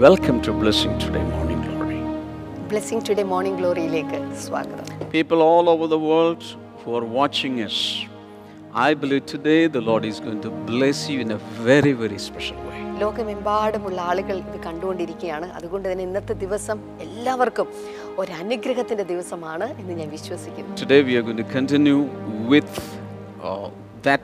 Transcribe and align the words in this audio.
Welcome 0.00 0.40
to 0.42 0.52
Blessing 0.52 0.92
Today 0.98 1.22
Morning 1.30 1.60
Glory. 1.64 1.96
Blessing 2.68 3.02
today 3.08 3.22
morning 3.32 3.58
ഗ്ലോറിയിലേക്ക് 3.60 4.18
സ്വാഗതം 4.44 4.86
People 5.14 5.40
all 5.46 5.66
over 5.72 5.86
the 5.94 5.98
world 6.10 6.42
who 6.80 6.90
are 6.98 7.06
watching 7.18 7.54
us, 7.66 7.76
I 8.86 8.94
believe 9.02 9.24
today 9.34 9.58
the 9.76 9.82
Lord 9.88 10.04
is 10.10 10.18
going 10.26 10.40
to 10.46 10.52
bless 10.70 11.00
you 11.12 11.18
in 11.24 11.32
a 11.36 11.40
very, 11.68 11.92
very 12.02 12.20
special 12.28 12.58
way. 12.68 12.78
ലോകമെമ്പാടുമുള്ള 13.02 13.98
ആളുകൾ 14.10 14.36
ഇത് 14.44 14.58
കണ്ടുകൊണ്ടിരിക്കുകയാണ് 14.68 15.48
അതുകൊണ്ട് 15.58 15.88
തന്നെ 15.90 16.06
ഇന്നത്തെ 16.10 16.36
ദിവസം 16.44 16.78
എല്ലാവർക്കും 17.06 17.68
ഒരു 18.22 18.32
അനുഗ്രഹത്തിന്റെ 18.42 19.06
ദിവസമാണ് 19.12 19.68
എന്ന് 19.82 19.96
ഞാൻ 20.00 20.10
വിശ്വസിക്കുന്നു 20.18 20.72
Today 20.84 21.00
we 21.10 21.16
are 21.20 21.26
going 21.28 21.42
to 21.44 21.50
continue 21.58 22.00
with 22.54 22.72
uh, 23.42 23.66
that 24.06 24.22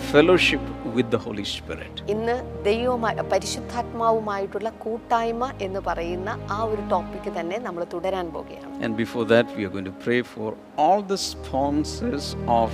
topic 0.00 0.60
with 0.94 1.10
the 1.10 1.18
Holy 1.24 1.44
Spirit. 1.48 2.00
ഇന്ന് 2.08 2.34
ദൈവവുമായി 2.64 3.22
പരിശുദ്ധാത്മാവുമായിട്ടുള്ള 3.32 4.68
കൂട്ടായ്മ 4.84 5.50
എന്ന് 5.60 5.80
പറയുന്ന 5.88 6.28
ആ 6.50 6.60
ഒരു 6.64 6.82
ടോപ്പിക് 6.92 7.30
തന്നെ 7.38 7.58
നമ്മൾ 7.66 7.82
തുടരാൻ 7.94 8.26
പോവുകയാണ് 8.32 8.72
And 8.84 8.94
before 8.96 9.24
that, 9.26 9.46
we 9.56 9.64
are 9.66 9.72
going 9.76 9.88
to 9.92 9.96
pray 10.06 10.20
for 10.24 10.48
all 10.78 11.00
the 11.04 11.18
sponsors 11.28 12.26
of 12.60 12.70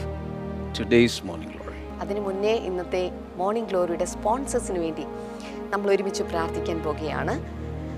today's 0.79 1.17
morning 1.25 1.51
glory. 1.55 1.81
അതിനു 2.03 2.21
മുന്നേ 2.21 2.55
ഇന്നത്തെ 2.69 3.03
മോർണിംഗ് 3.37 3.71
ഗ്ലോറിയുടെ 3.71 4.07
സ്പോൺസേഴ്സിന് 4.15 4.81
വേണ്ടി 4.85 5.05
നമ്മൾ 5.73 5.89
ഒരുമിച്ച് 5.91 6.25
പ്രാർത്ഥിക്കാൻ 6.33 6.79
പോവുകയാണ് 6.87 7.35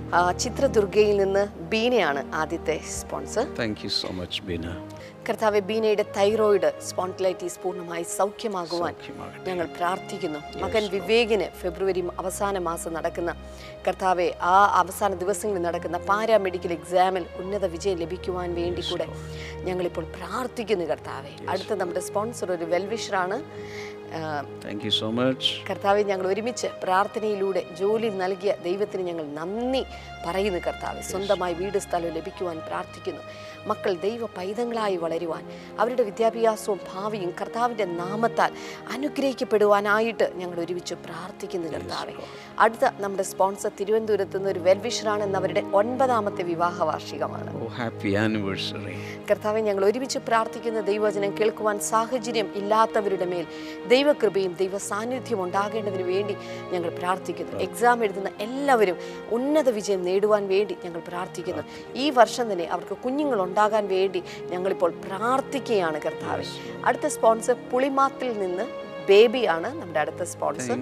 ആ, 0.09 0.19
ചിത്രദുർഗയിൽ 0.43 1.17
നിന്ന് 1.17 1.41
ബീനയാണ് 1.71 2.21
ആദ്യത്തെ 2.35 2.77
sponsor 2.97 3.47
thank 3.59 3.81
you 3.85 3.91
so 3.97 4.09
much 4.19 4.41
Bina. 4.49 4.73
കർത്താവ് 5.29 5.61
ബീനയുടെ 5.61 6.03
തൈറോയിഡ് 6.17 6.83
സ്പോണ്ടിലൈറ്റീസ് 6.83 7.59
പൂർണമായി 7.61 8.03
സൗഖ്യമാകുവാൻ. 8.03 8.95
ഞങ്ങൾ 9.49 9.67
പ്രാർത്ഥിക്കുന്നു. 9.67 10.39
മകൻ 10.57 10.89
വിവേകിന് 10.89 11.51
ഫെബ്രുവരി 11.61 12.05
അവസാന 12.19 12.59
മാസം 12.59 12.93
നടക്കുന്ന 12.93 13.35
കർത്താവെ 13.89 14.35
ആ 14.41 14.67
അവസാന 14.73 15.15
ദിവസങ്ങളിൽ 15.15 15.63
നടക്കുന്ന 15.63 15.99
പാരാമെഡിക്കൽ 15.99 16.73
എക്സാമിൽ 16.73 17.27
ഉന്നത 17.37 17.65
വിജയം 17.65 17.99
ലഭിക്കുവാൻ 17.99 18.55
വേണ്ടി 18.55 18.81
കൂടെ 18.81 19.07
ഞങ്ങളിപ്പോൾ 19.55 20.05
പ്രാർത്ഥിക്കുന്നു 20.05 20.85
കർത്താവെ. 20.85 21.47
അടുത്ത 21.49 21.75
നമ്മുടെ 21.75 22.01
സ്പോൺസർ 22.01 22.53
ഒരു 22.53 22.65
വെൽവിഷറാണ്. 22.65 23.43
you 24.67 24.93
so 25.03 25.09
much. 25.21 25.45
കർത്താവെ 25.71 26.03
ഞങ്ങൾ 26.03 26.27
ഒരുമിച്ച് 26.27 26.67
പ്രാർത്ഥനയിലൂടെ 26.83 27.63
ജോലി 27.81 28.09
നൽകിയ 28.09 28.57
ദൈവത്തിന് 28.63 29.03
ഞങ്ങൾ 29.03 29.25
നന്ദി 29.27 29.85
പറയുന്നു 30.27 30.59
കർത്താവെ. 30.59 31.01
സ്വന്തമായി 31.01 31.55
വീട് 31.55 31.79
സ്ഥലം 31.79 32.15
ലഭിക്കുവാൻ 32.15 32.59
പ്രാർത്ഥിക്കുന്നു. 32.59 33.23
മക്കൾ 33.67 33.95
ദൈവ 33.95 34.27
പൈതങ്ങളായി 34.27 34.97
വളരുവാൻ 34.97 35.45
അവരുടെ 35.79 36.03
വിദ്യാഭ്യാസവും 36.03 36.81
ഭാവിയും 36.95 37.35
കർത്താവിന്റെ 37.41 37.85
നാമത്താൽ 37.85 38.53
അനുഗ്രഹിക്കപ്പെടുവാനായിട്ട് 38.93 40.33
ഞങ്ങൾ 40.35 40.61
ഒരുമിച്ച് 40.61 40.95
പ്രാർത്ഥിക്കുന്നു 40.95 41.69
കർത്താവെ. 41.69 42.13
അടുത്ത 42.59 42.91
നമ്മുടെ 42.99 43.23
സ്പോൺസർ 43.23 43.71
തിരുവനന്തപുരത്ത് 43.81 44.37
നിന്ന് 44.37 44.51
ഒരു 44.51 44.59
വെൽവിഷറാണ് 44.59 45.23
എന്നവരുടെ 45.23 45.63
ഒൻപതാമത്തെ 45.75 46.43
വിവാഹ 46.43 46.85
വാർഷികമാണ്. 46.85 47.63
Oh, 47.63 47.71
happy 47.71 48.11
anniversary. 48.13 49.27
കർത്താവെ 49.31 49.61
ഞങ്ങൾ 49.61 49.85
ഒരുമിച്ച് 49.85 50.19
പ്രാർത്ഥിക്കുന്ന 50.19 50.81
ദൈവവചനം 50.81 51.39
കേൾക്കുവാൻ 51.41 51.81
സാഹചര്യം 51.81 52.53
ഇല്ലാത്തവരുടെ 52.55 53.25
മേൽ 53.25 53.47
ദൈവകൃപയും 53.89 54.57
ദൈവ 54.61 54.79
സാന്നിധ്യം 54.79 55.43
ഉണ്ടാകേണ്ടതിന് 55.43 56.03
വേണ്ടി 56.03 56.37
ഞങ്ങൾ 56.73 56.91
പ്രാർത്ഥിക്കുന്നു. 56.91 57.57
എക്സാം 57.61 58.05
എഴുതുന്ന 58.05 58.31
എല്ലാവരും 58.41 58.97
ഉന്നത 59.31 59.69
വിജയം 59.69 60.05
നേടുവാൻ 60.05 60.49
വേണ്ടി 60.49 60.77
ഞങ്ങൾ 60.85 61.01
പ്രാർത്ഥിക്കുന്നു. 61.01 61.63
ഈ 61.95 62.11
വർഷം 62.11 62.53
തന്നെ 62.53 62.65
അവർക്ക് 62.65 62.97
കുഞ്ഞുങ്ങൾ 62.97 63.43
ഉണ്ടാകാൻ 63.57 63.85
വേണ്ടി 63.89 64.21
ഞങ്ങളിപ്പോൾ 64.53 64.91
പ്രാർത്ഥിക്കുകയാണ് 65.05 65.99
കർത്താവ്. 66.07 66.43
അടുത്ത 66.89 67.07
സ്പോൺസർ 67.15 67.57
പുളിമാത്തിൽ 67.71 68.29
നിന്ന് 68.43 68.65
ബേബിയാണ് 69.09 69.69
നമ്മുടെ 69.81 70.01
അടുത്ത 70.03 70.23
സ്പോൺസർ. 70.31 70.77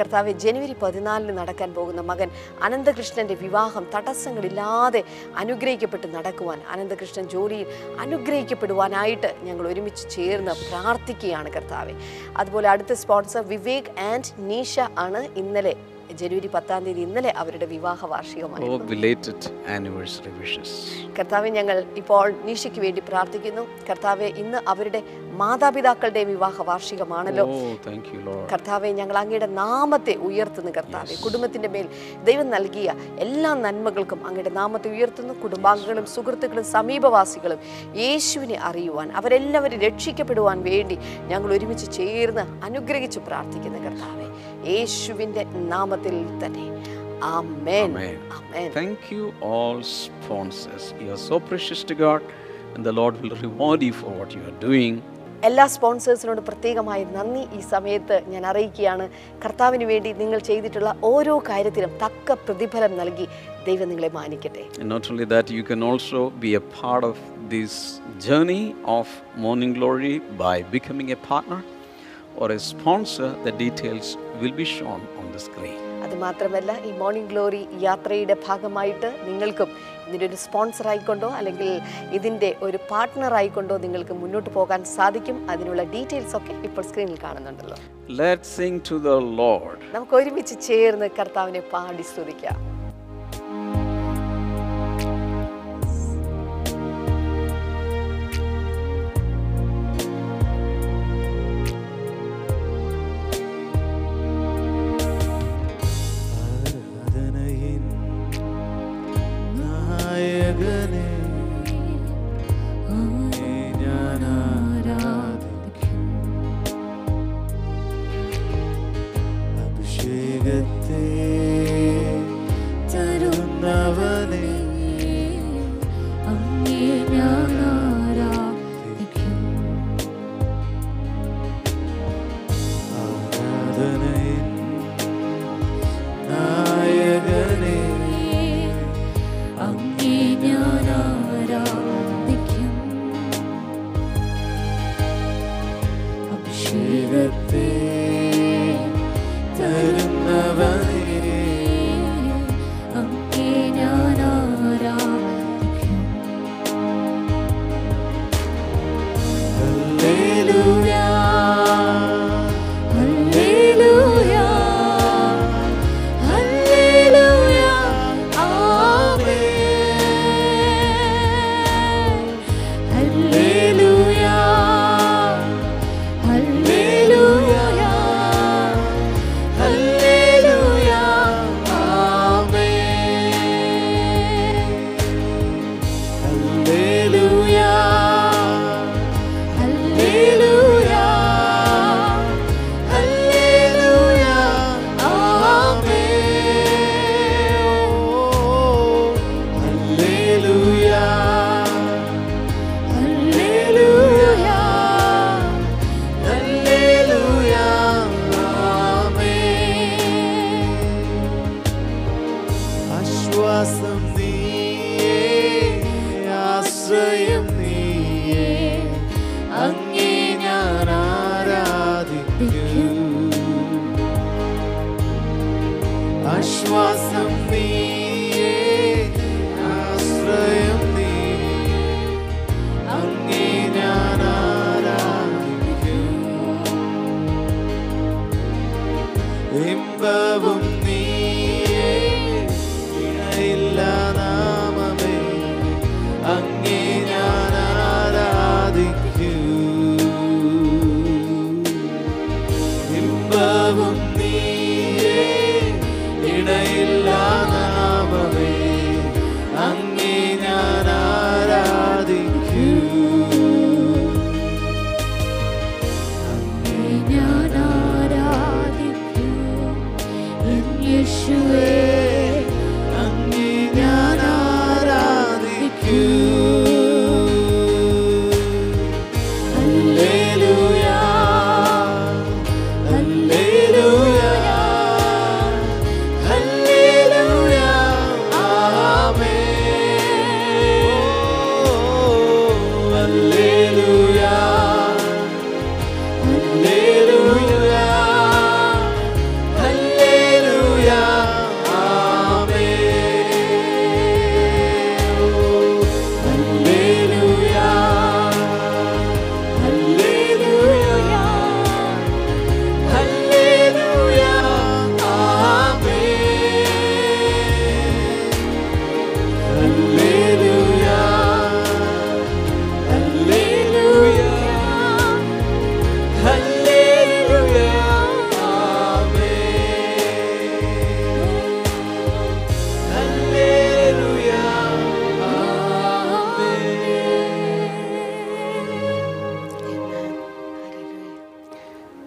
കർത്താവ് 0.00 0.32
ജനുവരി 0.44 0.74
പതിനാലിന് 0.82 1.34
നടക്കാൻ 1.38 1.70
പോകുന്ന 1.74 2.02
മകൻ 2.10 2.28
അനന്തകൃഷ്ണന്റെ 2.62 3.36
വിവാഹം 3.44 3.84
തടസ്സങ്ങളില്ലാതെ 3.94 5.02
അനുഗ്രഹിക്കപ്പെട്ട് 5.42 6.08
നടക്കുവാൻ 6.16 6.60
അനന്തകൃഷ്ണൻ 6.74 7.26
ജോലിയിൽ 7.34 7.66
അനുഗ്രഹിക്കപ്പെടുവാനായിട്ട് 8.04 9.30
ഞങ്ങൾ 9.42 9.64
ഒരുമിച്ച് 9.72 10.04
ചേർന്ന് 10.16 10.54
പ്രാർത്ഥിക്കുകയാണ് 10.68 11.50
കർത്താവെ. 11.56 11.96
അതുപോലെ 12.36 12.68
അടുത്ത 12.74 12.92
സ്പോൺസർ 13.04 13.44
വിവേക് 13.54 13.92
ആൻഡ് 14.10 14.32
നീഷ 14.50 14.74
ആണ് 15.06 15.22
ഇന്നലെ 15.42 15.74
ജനുവരി 16.20 16.48
പത്താം 16.48 16.84
തീയതി 16.84 17.00
ഇന്നലെ 17.00 17.30
അവരുടെ 17.42 17.66
വിവാഹ 17.66 18.06
വാർഷികമായിരുന്നു. 18.06 18.78
Belated 18.94 19.42
anniversary 19.76 20.32
wishes. 20.40 20.70
കർത്താവെ 21.18 21.48
ഞങ്ങൾ 21.48 21.84
ഇപ്പോൾ 21.96 22.34
നീഷയ്ക്ക് 22.44 22.80
വേണ്ടി 22.80 23.02
പ്രാർത്ഥിക്കുന്നു. 23.08 23.62
കർത്താവെ 23.90 24.28
ഇന്ന് 24.42 24.58
അവരുടെ 24.68 25.02
മാതാപിതാക്കളുടെ 25.40 26.24
വിവാഹ 26.24 26.62
വാർഷികമാണല്ലോ. 26.62 27.44
Oh, 27.46 27.88
thank 27.88 28.04
you, 28.12 28.20
Lord. 28.28 28.44
കർത്താവെ 28.52 28.90
ഞങ്ങൾ 29.00 29.16
അങ്ങയുടെ 29.18 29.46
നാമത്തെ 29.46 30.14
ഉയർത്തുന്നു 30.14 30.72
കർത്താവെ. 30.76 31.14
കുടുംബത്തിന്റെ 31.24 31.68
മേൽ 31.68 31.88
ദൈവം 32.24 32.50
നൽകിയ 32.50 32.94
എല്ലാ 33.18 33.54
നന്മകൾക്കും 33.54 34.26
അങ്ങയുടെ 34.26 34.50
നാമത്തെ 34.50 34.90
ഉയർത്തുന്നു. 34.90 35.34
കുടുംബാംഗങ്ങളും 35.42 36.06
സുഹൃത്തുക്കളും 36.06 36.64
സമീപവാസികളും 36.64 37.58
യേശുവിനെ 37.96 38.58
അറിയുവാൻ 38.70 39.12
അവരെല്ലാവരും 39.12 39.80
രക്ഷിക്കപ്പെടുവാൻ 39.80 40.62
വേണ്ടി 40.62 40.98
ഞങ്ങൾ 41.26 41.52
ഒരുമിച്ച് 41.52 41.92
ചേർന്ന് 41.92 42.64
അനുഗ്രഹിച്ച് 42.64 43.18
പ്രാർത്ഥിക്കുന്നു 43.18 43.78
കർത്താവെ. 43.78 44.26
യേശുവിന്റെ 44.66 45.44
നാമത്തിൽ 45.44 46.16
തന്നെ. 46.44 46.66
ആമേൻ. 47.22 47.90
ആമേൻ. 48.38 48.72
Thank 48.76 49.32
all 49.42 49.82
sponsors 49.82 51.04
you 51.04 51.10
are 51.10 51.16
so 51.16 51.38
precious 51.38 51.86
to 51.90 51.94
God 51.94 52.22
and 52.74 52.84
the 52.84 52.90
Lord 52.90 53.18
will 53.20 53.34
reward 53.42 53.84
you 53.84 53.92
for 53.92 54.12
what 54.18 54.34
you 54.34 54.40
are 54.40 54.54
doing 54.68 55.00
എല്ലാ 55.44 55.66
സ്പോൺസേഴ്സിനോട് 55.66 56.40
പ്രത്യേകമായി 56.40 57.04
നന്ദി. 57.04 57.58
ഈ 57.58 57.60
സമയത്ത് 57.60 58.22
ഞാൻ 58.26 58.46
അറിയിക്കുകയാണ് 58.46 59.08
കർത്താവിന് 59.44 59.84
വേണ്ടി 59.84 60.12
നിങ്ങൾ 60.12 60.38
ചെയ്തിട്ടുള്ള 60.38 60.96
ഓരോ 61.02 61.38
കാര്യത്തിനും 61.38 61.90
തക്ക 62.04 62.32
പ്രതിഫലം 62.32 62.96
നൽകി 62.96 63.26
ദൈവം 63.66 63.88
നിങ്ങളെ 63.88 64.08
മാനിക്കട്ടെ. 64.08 64.64
Not 64.78 65.08
only 65.12 65.24
that 65.24 65.54
you 65.54 65.62
can 65.62 65.84
also 65.84 66.28
be 66.28 66.48
a 66.48 66.58
part 66.58 67.06
of 67.06 67.20
this 67.48 68.00
journey 68.26 68.74
of 68.84 69.10
Morning 69.36 69.76
Glory 69.76 70.18
by 70.18 70.62
becoming 70.62 71.12
a 71.12 71.14
partner 71.30 71.62
or 72.36 72.50
a 72.50 72.58
sponsor. 72.60 73.28
The 73.44 73.52
details 73.54 74.06
will 74.34 74.52
be 74.54 74.64
shown 74.68 75.00
on 75.18 75.26
the 75.32 75.40
screen. 75.40 75.78
അത് 76.04 76.14
മാത്രമല്ല 76.22 76.70
ഈ 76.86 76.90
മോർണിംഗ് 76.98 77.30
ഗ്ലോറി 77.30 77.60
യാത്രയുടെ 77.84 78.34
ഭാഗമായിട്ട് 78.46 79.08
നിങ്ങൾക്കും 79.28 79.68
ഇതിന്റെ 80.06 80.26
ഒരു 80.28 80.38
sponsor 80.42 80.86
ആയിക്കൊണ്ടോ 80.92 81.28
അല്ലെങ്കിൽ 81.38 81.70
ഇതിന്റെ 82.18 82.50
ഒരു 82.66 82.78
പാർട്ട്ണർ 82.90 83.34
ആയിക്കൊണ്ടോ 83.38 83.76
നിങ്ങൾക്ക് 83.84 84.14
മുന്നോട്ട് 84.22 84.50
പോകാൻ 84.58 84.80
സാധിക്കും 84.96 85.38
അതിനുള്ള 85.52 85.82
ഡീറ്റെയിൽസ് 85.94 86.36
ഒക്കെ 86.40 86.56
ഇപ്പോൾ 86.68 86.84
സ്ക്രീനിൽ 86.90 87.18
കാണുന്നുണ്ടല്ലോ 87.26 87.78
Let's 88.18 88.48
sing 88.58 88.74
to 88.90 88.96
the 89.08 89.16
Lord. 89.40 89.78
നമുക്ക് 89.96 90.16
ഒരുമിച്ച് 90.20 90.56
ചേർന്ന് 90.68 91.08
കർത്താവിനെ 91.18 91.62
പാടി 91.72 92.06
സ്തുതിക്കാം 92.10 92.58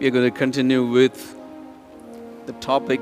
We 0.07 0.12
are 0.12 0.13
going 0.13 0.31
to 0.31 0.39
continue 0.39 0.86
with 0.89 1.18
the 2.48 2.54
topic 2.65 3.01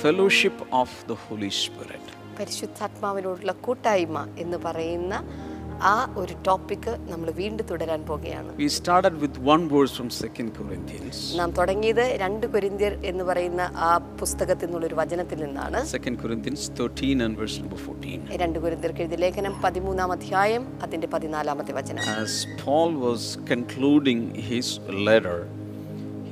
Fellowship 0.00 0.54
of 0.72 0.88
the 1.08 1.16
Holy 1.24 1.50
Spirit. 1.54 2.04
പരിശുദ്ധാത്മാവിനോടുള്ള 2.38 3.52
കൂട്ടായ്മ 3.64 4.22
എന്ന് 4.44 4.58
പറയുന്ന 4.58 5.14
ആ 5.84 5.92
ഒരു 6.20 6.34
ടോപ്പിക് 6.46 6.88
നമ്മൾ 7.10 7.28
വീണ്ടും 7.40 7.66
തുടരാൻ 7.70 8.00
പോകുകയാണ് 8.10 8.48
We 8.58 8.68
started 8.78 9.16
with 9.24 9.34
one 9.52 9.66
verse 9.74 9.94
from 9.98 10.08
2 10.18 10.46
Corinthians. 10.58 11.18
നാം 11.40 11.52
തുടങ്ങിയത് 11.58 12.02
രണ്ട് 12.22 12.46
കൊരിന്ത്യർ 12.54 12.94
എന്ന് 13.10 13.26
പറയുന്ന 13.30 13.66
ആ 13.88 13.90
പുസ്തകത്തിൽ 14.22 14.66
നിന്നുള്ള 14.68 14.88
ഒരു 14.90 14.98
വചനത്തിൽ 15.02 15.38
നിന്നാണ് 15.46 15.82
2 15.92 16.14
Corinthians 16.24 16.64
13 16.80 17.26
and 17.26 17.36
verse 17.42 17.58
number 17.64 17.80
14. 17.82 18.40
രണ്ട് 18.44 18.58
കൊരിന്ത്യർക്ക് 18.64 19.04
എഴുതിയ 19.06 19.20
ലേഖനം 19.26 19.56
പതിമൂന്നാം 19.66 20.16
അധ്യായം 20.18 20.64
അതിന്റെ 20.86 21.10
പതിനാലാമത്തെ 21.16 21.74
വചനം 21.80 22.02
As 22.16 22.36
Paul 22.64 22.90
was 23.06 23.22
concluding 23.54 24.22
his 24.50 24.70
letter, 25.08 25.38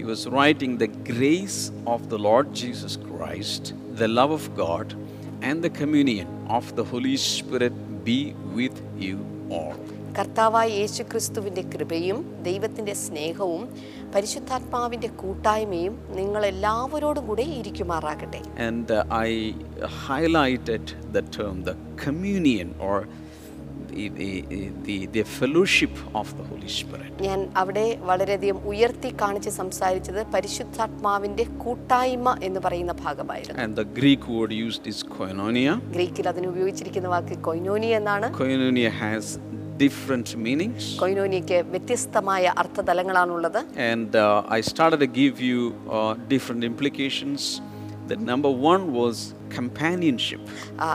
he 0.04 0.10
was 0.10 0.26
writing 0.28 0.76
the 0.76 0.88
grace 1.10 1.72
of 1.86 2.10
the 2.10 2.18
Lord 2.18 2.52
Jesus 2.52 2.98
Christ, 2.98 3.72
the 3.94 4.06
love 4.06 4.32
of 4.32 4.54
God, 4.54 4.94
and 5.40 5.64
the 5.64 5.70
communion 5.70 6.28
of 6.48 6.76
the 6.76 6.84
Holy 6.84 7.16
Spirit 7.16 7.72
be 8.04 8.18
with 8.54 8.76
you 8.98 9.16
all. 9.50 9.76
കർത്താവായ 10.14 10.68
യേശു 10.80 11.02
ക്രിസ്തുവിന്റെ 11.12 11.62
കൃപയും 11.72 12.18
ദൈവത്തിന്റെ 12.42 12.94
സ്നേഹവും 13.04 13.62
പരിശുദ്ധാത്മാവിന്റെ 14.14 15.10
കൂട്ടായ്മയും 15.22 15.94
നിങ്ങളെല്ലാവരോടും 16.18 17.26
കൂടെ 17.30 17.46
ഇരിക്കുമാറാകട്ടെ 17.58 18.42
And 18.68 18.86
uh, 18.90 19.00
I 19.26 19.30
highlighted 20.08 20.84
the 21.16 21.24
term, 21.38 21.56
the 21.70 21.76
communion 22.06 22.70
or 23.94 24.08
the, 24.10 24.40
the, 24.40 24.70
the, 24.82 25.06
the 25.06 25.22
fellowship 25.22 25.90
of 26.14 26.36
the 26.38 26.42
Holy 26.42 26.68
Spirit. 26.68 27.20
ഞാൻ 27.20 27.48
അവിടെ 27.56 27.98
വളരെയധികം 28.00 28.56
ഉയർത്തി 28.66 29.14
കാണിച്ച് 29.20 29.50
സംസാരിച്ചത് 29.50 30.26
പരിശുദ്ധാത്മാവിന്റെ 30.26 31.44
കൂട്ടായ്മ 31.44 32.36
എന്ന് 32.42 32.60
പറയുന്ന 32.60 32.92
ഭാഗമായിരുന്നു. 32.92 33.60
ഗ്രീക്കിൽ 35.90 36.28
അതിന് 36.28 36.46
ഉപയോഗിച്ചിരിക്കുന്ന 36.46 37.08
വാക്ക് 37.08 37.38
കൊയിനോനി 37.38 37.86
എന്നാണ് 37.86 38.28
വ്യത്യസ്തമായ 41.70 42.52
അർത്ഥതലങ്ങളാണുള്ളത് 42.56 43.60
And 43.76 44.16
uh, 44.16 44.42
I 44.48 44.60
started 44.60 45.00
to 45.00 45.06
give 45.06 45.40
you 45.40 45.74
uh, 45.90 46.14
The 48.06 48.16
number 48.16 48.50
one 48.50 48.92
was 48.92 49.16
companionship. 49.50 50.40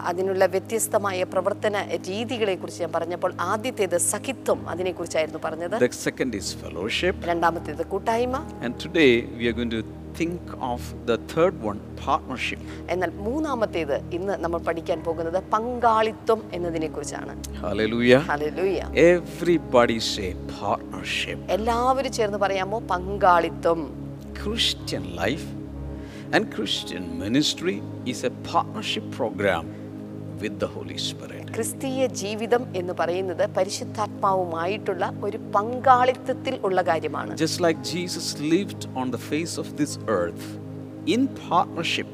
അതിനുള്ള 0.08 0.44
വ്യത്യസ്തമായ 0.54 1.25
പ്രവർത്തന 1.32 1.75
രീതികളെക്കുറിച്ച് 2.10 2.82
ഞാൻ 2.84 2.92
പറഞ്ഞപ്പോൾ 2.98 3.32
ആദ്യത്തേത് 3.51 3.96
സഖിത്വം 4.12 4.60
അതിനെക്കുറിച്ചായിരുന്നു 4.74 5.39
പറഞ്ഞത് 5.48 5.75
The 5.86 5.89
second 6.08 6.34
is 6.42 6.50
fellowship. 6.63 7.16
രണ്ടാമത്തേത് 7.32 7.84
കൂട്ടായ്മ 7.94 8.36
And 8.66 8.74
today 8.86 9.12
we 9.39 9.48
are 9.51 9.56
going 9.60 9.74
to 9.78 9.82
think 10.13 10.39
of 10.72 10.82
the 11.10 11.18
third 11.34 11.56
one, 11.63 11.80
partnership. 12.06 12.62
എന്നാൽ 12.94 13.12
മൂന്നാമത്തേത് 13.28 13.96
ഇന്ന് 14.18 14.36
നമ്മൾ 14.46 14.62
പഠിക്കാൻ 14.70 15.00
പോകുന്നത് 15.08 15.39
പങ്കാളിത്വം 15.56 16.42
എന്നതിനെക്കുറിച്ചാണ് 16.58 17.34
Hallelujah. 17.66 18.22
Hallelujah. 18.32 18.88
Everybody 19.13 20.00
say 20.13 20.30
partnership. 20.62 21.39
എല്ലാവരും 21.58 22.13
ചേർന്ന് 22.20 22.42
പറയാമോ 22.46 22.80
പങ്കാളിത്വം 22.94 23.82
Christian 24.42 25.06
life 25.24 25.48
and 26.31 26.51
Christian 26.51 27.17
ministry 27.17 27.81
is 28.05 28.24
a 28.24 28.29
partnership 28.53 29.09
program 29.12 29.65
with 30.41 30.59
the 30.59 30.67
Holy 30.67 30.98
Spirit. 31.09 31.45
ക്രിസ്തീയ 31.55 32.01
ജീവിതം 32.21 32.63
എന്ന് 32.79 32.93
പറയുന്നത് 33.00 33.43
പരിശുദ്ധാത്മാവുമായിട്ടുള്ള 33.57 35.05
ഒരു 35.27 35.38
പങ്കാളിത്തത്തിൽ 35.55 36.55
ഉള്ള 36.67 36.81
കാര്യമാണ് 36.89 37.38
Just 37.45 37.59
like 37.65 37.79
Jesus 37.95 38.27
lived 38.55 38.83
on 39.01 39.07
the 39.15 39.21
face 39.31 39.55
of 39.63 39.67
this 39.81 39.93
earth 40.19 40.45
in 41.15 41.21
partnership 41.50 42.12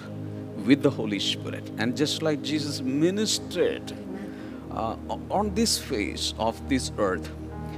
with 0.68 0.82
the 0.88 0.94
Holy 1.00 1.22
Spirit, 1.32 1.66
and 1.80 1.90
just 2.04 2.18
like 2.28 2.40
Jesus 2.52 2.76
ministered 3.06 3.88
uh, 4.82 4.96
on 5.40 5.46
this 5.60 5.74
face 5.92 6.26
of 6.48 6.56
this 6.72 6.86
earth, 7.08 7.28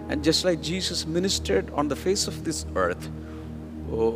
and 0.10 0.18
just 0.30 0.42
like 0.48 0.60
Jesus 0.74 1.00
ministered 1.18 1.68
on 1.80 1.88
the 1.94 2.00
face 2.06 2.24
of 2.32 2.38
this 2.48 2.60
earth 2.86 3.06
uh, 3.10 4.12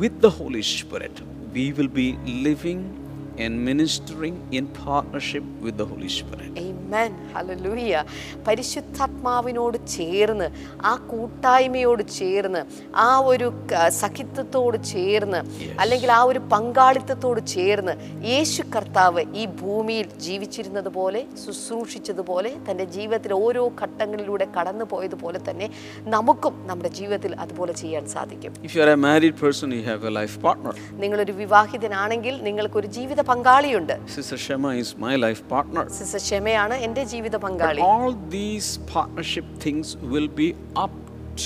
with 0.00 0.16
the 0.24 0.32
Holy 0.40 0.64
Spirit, 0.76 1.16
we 1.52 1.72
will 1.72 1.88
be 1.88 2.18
living 2.24 2.98
and 3.38 3.64
ministering 3.64 4.46
in 4.50 4.66
partnership 4.68 5.42
with 5.60 5.76
the 5.76 5.86
Holy 5.86 6.08
Spirit. 6.08 6.52
Amen. 6.56 6.71
Hallelujah. 6.92 8.02
പരിശുദ്ധാത്മാവിനോട് 8.46 9.76
ചേർന്ന് 9.96 10.46
ആ 10.90 10.92
കൂട്ടായ്മയോട് 11.10 12.02
ചേർന്ന് 12.18 12.60
ആ 13.04 13.08
ഒരു 13.30 13.48
സഖിത്വത്തോട് 14.02 14.76
ചേർന്ന് 14.92 15.40
അല്ലെങ്കിൽ 15.82 16.10
ആ 16.18 16.20
ഒരു 16.30 16.40
പങ്കാളിത്തത്തോട് 16.52 17.40
ചേർന്ന് 17.54 17.94
യേശു 18.32 18.62
കർത്താവ് 18.74 19.22
ഈ 19.40 19.44
ഭൂമിയിൽ 19.60 20.08
ജീവിച്ചിരുന്നത് 20.26 20.90
പോലെ 20.98 21.20
ശുശ്രൂഷിച്ചതുപോലെ 21.44 22.52
തന്റെ 22.68 22.86
ജീവിതത്തിലെ 22.96 23.36
ഓരോ 23.46 23.62
ഘട്ടങ്ങളിലൂടെ 23.82 24.48
കടന്നു 24.56 24.84
പോയതുപോലെ 24.92 25.40
തന്നെ 25.48 25.68
നമുക്കും 26.16 26.54
നമ്മുടെ 26.70 26.92
ജീവിതത്തിൽ 26.98 27.34
അതുപോലെ 27.44 27.72
ചെയ്യാൻ 27.82 28.04
സാധിക്കും. 28.14 28.52
If 28.68 28.74
you 28.76 28.82
are 28.86 28.92
a 28.98 29.00
married 29.08 29.36
person, 29.44 29.66
you 29.78 29.84
have 29.90 30.04
a 30.10 30.14
life 30.20 30.36
partner. 30.46 30.74
നിങ്ങളൊരു 31.02 31.32
വിവാഹിതനാണെങ്കിൽ 31.42 32.34
നിങ്ങൾക്കൊരു 32.48 32.88
ജീവിത 32.98 33.20
പങ്കാളിയുണ്ട്. 33.32 33.94
Sister 34.16 34.38
എന്റെ 36.86 37.04
ജീവിത 37.12 37.36
പങ്കാളി 37.44 37.82
all 37.92 38.12
these 38.38 38.68
partnership 38.94 39.46
things 39.66 39.88
will 40.12 40.30
be 40.42 40.48
up 40.84 40.94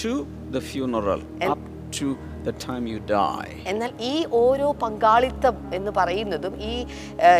to 0.03 0.13
the 0.55 0.63
funeral, 0.71 1.21
up 1.47 1.63
to 1.91 2.07
the 2.45 2.53
time 2.65 2.85
you 2.87 2.99
die. 3.13 3.51
എന്നാൽ 3.71 3.93
ഈ 4.11 4.13
ഓരോ 4.41 4.69
പങ്കാളിത്തം 4.83 5.57
എന്ന് 5.79 5.93
പറയുന്നതും 5.99 6.55
ഈ 6.71 6.75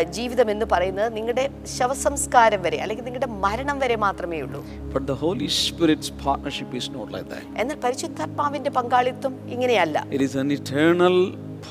ജീവിതം 0.09 0.47
എന്ന് 0.53 0.65
പറയുന്നത് 0.73 1.09
നിങ്ങളുടെ 1.17 1.45
ശവസംസ്കാരം 1.77 2.61
വരെ 2.65 2.79
അല്ലെങ്കിൽ 2.83 3.05
നിങ്ങളുടെ 3.09 3.29
മരണം 3.45 3.79
വരെ 3.83 3.97
മാത്രമേ 4.05 4.39
ഉള്ളൂ 4.47 4.61
But 4.95 5.05
the 5.11 5.17
Holy 5.25 5.49
Spirit's 5.63 6.11
partnership 6.25 6.71
is 6.81 6.87
not 6.97 7.09
like 7.15 7.27
that. 7.33 7.43
എന്നാൽ 7.61 7.79
പരിശുദ്ധാത്മാവിന്റെ 7.85 8.73
പങ്കാളിത്തം 8.79 9.33
ഇങ്ങനെയല്ല 9.55 9.97
It 10.17 10.23
is 10.27 10.35
an 10.43 10.51
eternal 10.59 11.17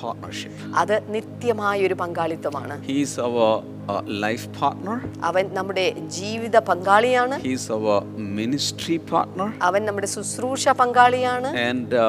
partnership. 0.00 0.54
അത് 0.82 0.96
നിത്യമായ 1.16 1.78
ഒരു 1.88 1.98
പങ്കാളിത്തമാണ് 2.02 2.76
He 2.90 2.98
is 3.06 3.14
our 3.26 3.48
uh, 3.88 4.02
life 4.24 4.44
partner, 4.60 4.96
അവൻ 5.28 5.44
നമ്മുടെ 5.58 5.86
ജീവിത 6.18 6.56
പങ്കാളിയാണ് 6.70 7.36
He 7.46 7.52
is 7.58 7.66
our 7.76 7.96
ministry 8.40 8.98
partner, 9.12 9.48
അവൻ 9.68 9.82
നമ്മുടെ 9.88 10.10
ശുശ്രൂഷ 10.16 10.68
പങ്കാളിയാണ് 10.82 11.50
and 11.68 11.88
uh, 11.94 12.04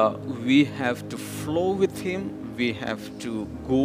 we 0.48 0.58
have 0.82 1.00
to 1.12 1.18
flow 1.38 1.70
with 1.82 1.96
Him. 2.08 2.22
We 2.58 2.72
have 2.74 3.02
to 3.20 3.32
go 3.68 3.82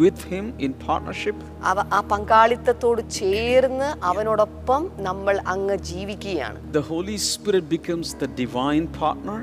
with 0.00 0.18
Him 0.24 0.44
in 0.58 0.72
partnership. 0.84 1.36
അവ 1.70 1.80
ആ 1.96 1.98
പങ്കാളിത്തത്തോട് 2.12 3.00
ചേർന്ന് 3.16 3.88
അവനോടൊപ്പം 4.10 4.82
നമ്മൾ 5.06 5.34
അങ്ങ് 5.54 5.76
ജീവിക്കുകയാണ് 5.88 6.58
The 6.76 6.82
Holy 6.90 7.16
Spirit 7.30 7.64
becomes 7.74 8.08
the 8.22 8.28
divine 8.40 8.86
partner, 9.00 9.36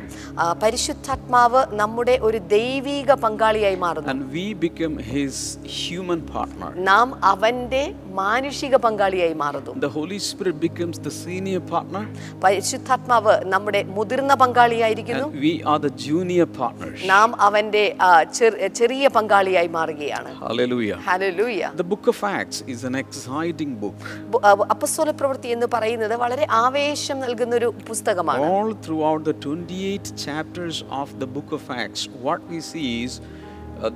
പരിശുദ്ധാത്മാവ് 0.64 1.62
നമ്മുടെ 1.82 2.16
ഒരു 2.30 2.40
ദൈവീക 2.56 3.18
പങ്കാളിയായി 3.26 3.78
മാറുന്നു 3.86 4.12
and 4.14 4.24
we 4.38 4.46
become 4.66 4.96
His 5.12 5.36
human 5.82 6.24
partner. 6.34 6.72
നാം 6.90 7.08
അവന്റെ 7.34 7.84
മാനുഷിക 8.22 8.76
പങ്കാളിയായി 8.88 9.38
മാറുന്നു 9.44 9.76
The 9.86 9.94
Holy 9.98 10.20
Spirit 10.30 10.58
becomes 10.68 10.98
the 11.08 11.14
senior 11.24 11.64
partner, 11.74 12.04
പരിശുദ്ധാത്മാവ് 12.46 13.36
നമ്മുടെ 13.54 13.84
മുതിർന്ന 14.00 14.34
പങ്കാളിയായിരിക്കുന്നു 14.44 15.28
and 15.30 15.40
we 15.48 15.54
are 15.72 15.80
the 15.88 15.94
junior 16.08 16.50
partners. 16.62 17.00
നാം 17.14 17.30
അവന്റെ 17.50 17.86
ആ, 18.02 18.12
ചെറി- 18.24 18.46
ചെറിയ 18.80 19.08
പങ്കാളിയായി 19.08 19.68
മാറുകയാണ് 19.68 20.32
Hallelujah. 20.42 20.98
ഹല്ലേലൂയ 21.08 21.62
The 21.76 21.88
book 21.94 22.08
of 22.08 22.20
Acts 22.32 22.60
is 22.74 22.82
an 22.84 22.96
exciting 22.96 23.72
book. 23.84 24.00
ബു- 24.34 24.42
അപ്പസ്തോല 24.68 25.12
പ്രവൃത്തി 25.12 25.48
എന്ന് 25.48 25.68
പറയുന്നത് 25.68 26.16
വളരെ 26.16 26.48
ആവേശം 26.64 27.20
നൽകുന്ന 27.20 27.56
ഒരു 27.56 27.74
പുസ്തകമാണ് 27.90 28.46
All 28.52 28.72
throughout 28.86 29.24
the 29.24 29.36
28 29.46 30.14
chapters 30.26 30.78
of 31.02 31.10
the 31.20 31.30
book 31.38 31.52
of 31.52 31.66
Acts, 31.78 32.04
what 32.22 32.42
we 32.52 32.62
see 32.72 32.90
is 33.04 33.14
uh, 33.16 33.37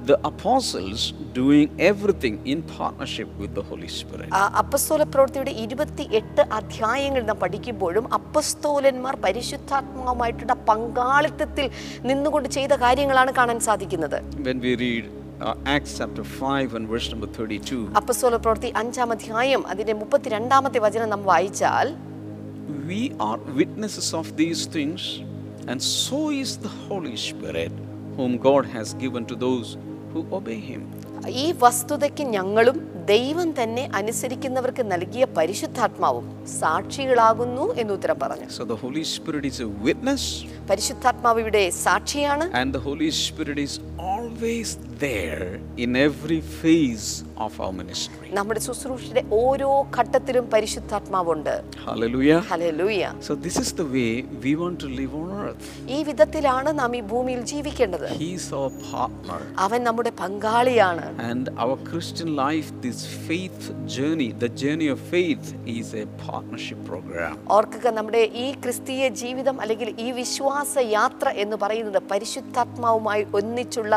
the 0.04 0.18
apostles 0.24 1.02
doing 1.34 1.68
everything 1.80 2.36
in 2.46 2.62
partnership 2.72 3.30
with 3.40 3.52
the 3.54 3.64
Holy 3.64 3.90
Spirit. 4.00 4.28
അപ്പസ്തോല 4.62 5.04
പ്രവൃത്തിയുടെ 5.14 5.54
ഇരുപത്തി 5.64 6.06
എട്ട് 6.20 6.44
അധ്യായങ്ങൾ 6.60 7.22
നാം 7.22 7.40
പഠിക്കുമ്പോഴും 7.44 8.06
അപ്പസ്തോലന്മാർ 8.20 9.16
പരിശുദ്ധാത്മാവുമായിട്ടുള്ള 9.26 10.56
പങ്കാളിത്തത്തിൽ 10.70 11.66
നിന്നുകൊണ്ട് 12.12 12.50
ചെയ്ത 12.58 12.76
കാര്യങ്ങളാണ് 12.86 13.34
കാണാൻ 13.40 13.60
സാധിക്കുന്നത് 13.70 14.18
When 14.50 14.60
we 14.68 14.74
read 14.86 15.06
uh, 15.42 15.74
Acts 15.76 15.94
chapter 16.00 16.26
5 16.52 16.78
and 16.80 16.88
verse 16.94 17.10
number 17.14 17.30
32, 17.32 17.82
അപ്പസ്തോല 18.02 18.40
പ്രവൃത്തി 18.46 18.72
അഞ്ചാം 18.84 19.12
അധ്യായം 19.18 19.64
അതിന്റെ 19.74 19.96
മുപ്പത്തിരണ്ടാമത്തെ 20.04 20.82
വചനം 20.88 21.12
നാം 21.16 21.24
വായിച്ചാൽ 21.32 21.90
we 22.88 23.02
are 23.22 23.38
witnesses 23.54 24.14
of 24.14 24.36
these 24.36 24.66
things, 24.68 25.02
and 25.68 25.80
so 25.82 26.30
is 26.34 26.58
the 26.58 26.72
Holy 26.82 27.16
Spirit, 27.18 27.72
whom 28.22 28.36
God 28.50 28.66
has 28.68 28.90
given 28.96 29.26
to 29.26 29.38
those 29.38 29.70
who 30.14 30.22
obey 30.32 30.60
Him. 30.62 30.82
ഈ 31.42 31.48
വസ്തുതയ്ക്ക് 31.62 32.24
ഞങ്ങളും 32.36 32.78
ദൈവം 33.08 33.50
തന്നെ 33.60 33.84
അനുസരിക്കുന്നവർക്ക് 34.00 34.84
നൽകിയ 34.92 35.24
പരിശുദ്ധാത്മാവും 35.38 36.26
സാക്ഷികളാകുന്നു 36.62 37.66
എന്ന് 37.82 37.94
ഉത്തരം 37.98 38.18
പറഞ്ഞു 38.24 38.48
So 38.58 38.66
the 38.66 38.80
Holy 38.84 39.04
Spirit 39.16 39.46
is 39.52 39.60
a 39.62 39.72
witness, 39.88 40.24
പരിശുദ്ധാത്മാവ് 40.72 41.42
ഇവിടെ 41.44 41.64
സാക്ഷിയാണ് 41.86 42.48
and 42.62 42.70
the 42.78 42.84
Holy 42.90 43.10
Spirit 43.24 43.60
is 43.68 43.76
always 44.12 44.70
there 45.02 45.46
in 45.78 45.96
every 45.98 46.40
phase 46.60 47.08
of 47.38 47.54
our 47.60 47.74
ministry. 47.74 48.18
നമ്മുടെ 48.38 48.62
ശുശ്രൂഷയുടെ 48.66 49.22
ഓരോ 49.38 49.70
ഘട്ടത്തിലും 49.98 50.46
പരിശുദ്ധാത്മാവുണ്ട് 50.54 51.54
Hallelujah. 51.88 52.40
ഹല്ലേലൂയ 52.52 53.00
So, 53.28 53.34
this 53.48 53.58
is 53.64 53.70
the 53.74 53.88
way 53.96 54.12
we 54.46 54.52
want 54.62 54.78
to 54.84 54.90
live 55.00 55.14
on 55.22 55.30
earth. 55.46 55.66
ഈ 55.90 56.00
വിധത്തിലാണ് 56.10 56.72
നാം 56.80 56.92
ഈ 57.00 57.02
ഭൂമിയിൽ 57.12 57.42
ജീവിക്കേണ്ടത് 57.52 58.08
He 58.22 58.30
is 58.40 58.46
our 58.60 58.70
partner. 58.92 59.40
അവൻ 59.66 59.82
നമ്മുടെ 59.88 60.12
പങ്കാളിയാണ് 60.22 61.06
And 61.32 61.44
our 61.66 61.78
Christian 61.90 62.32
life, 62.44 62.70
this 62.88 63.00
faith 63.28 63.62
journey, 63.96 64.30
the 64.46 64.52
journey 64.64 64.90
of 64.96 65.02
faith, 65.16 65.48
is 65.78 65.90
a 65.96 66.06
partnership 66.26 66.80
program. 66.92 67.34
ഓർക്കുക 67.58 67.88
നമ്മുടെ 68.00 68.24
ഈ 68.44 68.48
ക്രിസ്തീയ 68.66 69.10
ജീവിതം 69.24 69.58
അല്ലെങ്കിൽ 69.66 69.92
ഈ 70.06 70.10
വിശ്വാസ 70.22 70.76
യാത്ര 70.98 71.28
എന്ന് 71.44 71.60
പറയുന്നത് 71.66 72.00
പരിശുദ്ധാത്മാവുമായി 72.14 73.26
ഒന്നിച്ചുള്ള 73.40 73.94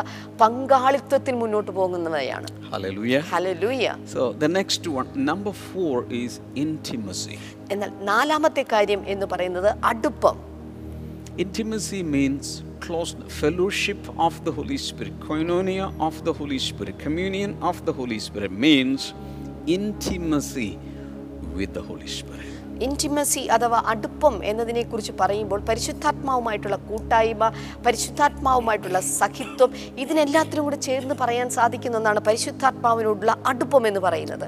പങ്കാളിത്വത്തിൽ 0.95 1.35
മുന്നോട്ട് 1.43 1.71
പോകുന്നവയാണ് 1.77 2.47
Hallelujah. 2.73 3.19
Hallelujah. 3.33 3.93
So, 4.13 4.21
the 4.43 4.49
next 4.57 4.83
one, 4.99 5.07
number 5.29 5.53
four, 5.67 5.93
is 6.21 6.31
intimacy. 6.63 7.37
എന്നാൽ 7.73 7.91
നാലാമത്തെ 8.09 8.63
കാര്യം 8.73 9.01
എന്ന് 9.13 9.25
പറയുന്നത് 9.33 9.69
അടുപ്പം 9.91 10.37
Intimacy 11.45 11.99
means 12.15 12.45
close 12.85 13.11
fellowship 13.41 14.01
of 14.27 14.33
the 14.47 14.53
Holy 14.57 14.77
Spirit, 14.87 15.15
koinonia 15.29 15.87
of 16.07 16.15
the 16.27 16.33
Holy 16.39 16.59
Spirit, 16.69 16.95
communion 17.05 17.51
of 17.69 17.77
the 17.87 17.93
Holy 17.99 18.19
Spirit 18.27 18.53
means 18.67 19.01
intimacy 19.77 20.71
with 21.57 21.71
the 21.77 21.83
Holy 21.89 22.09
Spirit. 22.19 22.51
Intimacy 22.79 23.43
അഥവാ 23.47 23.79
അടുപ്പം 23.85 24.35
എന്നതിനെക്കുറിച്ച് 24.43 25.13
പറയുമ്പോൾ 25.19 25.59
പരിശുദ്ധാത്മാവുമായിട്ടുള്ള 25.59 26.75
കൂട്ടായ്മ 26.89 27.43
പരിശുദ്ധാത്മാവുമായിട്ടുള്ള 27.85 28.99
സഖിത്വം 28.99 29.71
ഇതിനെല്ലാത്തിനും 29.97 30.63
കൂടെ 30.63 30.79
ചേർന്ന് 30.79 31.15
പറയാൻ 31.15 31.49
സാധിക്കുന്ന 31.49 31.97
ഒന്നാണ് 31.97 32.19
പരിശുദ്ധാത്മാവിനോടുള്ള 32.19 33.35
അടുപ്പം 33.45 33.87
എന്ന് 33.87 33.99
പറയുന്നത് 33.99 34.47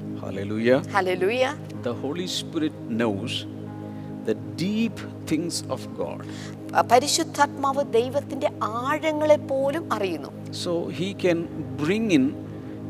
Hallelujah. 0.90 1.52
The 1.84 1.94
Holy 1.94 2.28
Spirit 2.28 2.76
knows 2.90 3.46
the 4.26 4.36
deep 4.56 4.98
things 5.26 5.64
of 5.70 5.82
God. 5.98 6.20
പരിശുദ്ധാത്മാവ് 6.92 7.84
ദൈവത്തിന്റെ 7.94 8.50
ആഴങ്ങളെ 8.80 9.36
പോലും 9.36 9.94
അറിയുന്നു 9.94 10.32
so 10.64 10.74
he 10.90 11.16
can 11.24 11.40
bring 11.80 12.12
in 12.12 12.26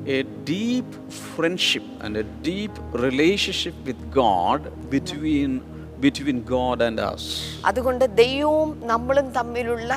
a 0.07 0.23
deep 0.45 0.89
friendship 1.33 1.83
and 2.01 2.15
a 2.17 2.25
deep 2.43 2.71
relationship 3.05 3.75
with 3.85 3.99
God 4.13 4.59
between 4.89 5.51
between 5.99 6.37
God 6.45 6.77
and 6.87 6.97
us. 7.03 7.23
അതുകൊണ്ട് 7.69 8.03
ദൈവവും 8.19 8.69
നമ്മളും 8.91 9.27
തമ്മിലുള്ള 9.37 9.91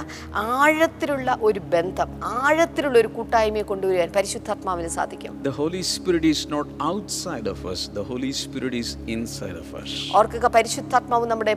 ആഴത്തിലുള്ള 0.60 1.30
ഒരു 1.48 1.60
ബന്ധം 1.74 2.08
ആഴത്തിലുള്ള 2.44 2.96
ഒരു 3.02 3.10
കൂട്ടായ്മയെ 3.16 3.64
കൊണ്ടുവരാൻ 3.70 4.10
പരിശുദ്ധാത്മാവിന് 4.16 4.90
സാധിക്കും 4.96 5.34
The 5.48 5.54
Holy 5.60 5.82
Spirit 5.94 6.24
is 6.32 6.40
not 6.54 6.66
outside 6.90 7.48
of 7.54 7.60
us, 7.72 7.82
the 7.98 8.06
Holy 8.12 8.32
Spirit 8.42 8.74
is 8.82 8.90
inside 9.16 9.58
of 9.64 9.68
us. 9.82 9.90
ഓർക്കുക 10.20 10.48
പരിശുദ്ധാത്മാവ് 10.56 11.28
നമ്മുടെ 11.32 11.54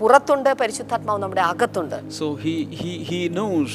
പുറത്തുണ്ട് 0.00 0.50
പരിശുദ്ധാത്മാവ് 0.62 1.22
നമ്മുടെ 1.24 1.44
അകത്തുണ്ട് 1.52 1.98
So 2.20 2.28
he, 2.46 2.56
he, 2.80 2.92
he 3.10 3.20
knows 3.38 3.70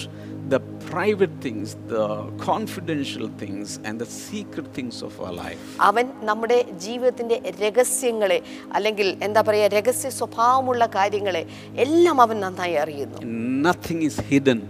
private 0.91 1.33
things, 1.39 1.67
the 1.87 2.05
confidential 2.39 3.27
things, 3.41 3.79
and 3.85 3.95
the 3.99 4.05
secret 4.05 4.67
things 4.77 4.95
of 5.01 5.13
our 5.23 5.33
life. 5.43 5.61
അവൻ 5.89 6.05
നമ്മുടെ 6.29 6.57
ജീവിതത്തിന്റെ 6.85 7.37
രഹസ്യങ്ങളെ 7.63 8.39
അല്ലെങ്കിൽ 8.77 9.07
എന്താ 9.27 9.41
പറയുക 9.41 9.69
രഹസ്യ 9.77 10.09
സ്വഭാവമുള്ള 10.19 10.85
കാര്യങ്ങളെ 10.97 11.43
എല്ലാം 11.85 12.19
അവൻ 12.25 12.39
നന്നായി 12.45 12.77
അറിയുന്നു 12.83 13.19
Nothing 13.67 14.01
is 14.09 14.17
hidden 14.31 14.61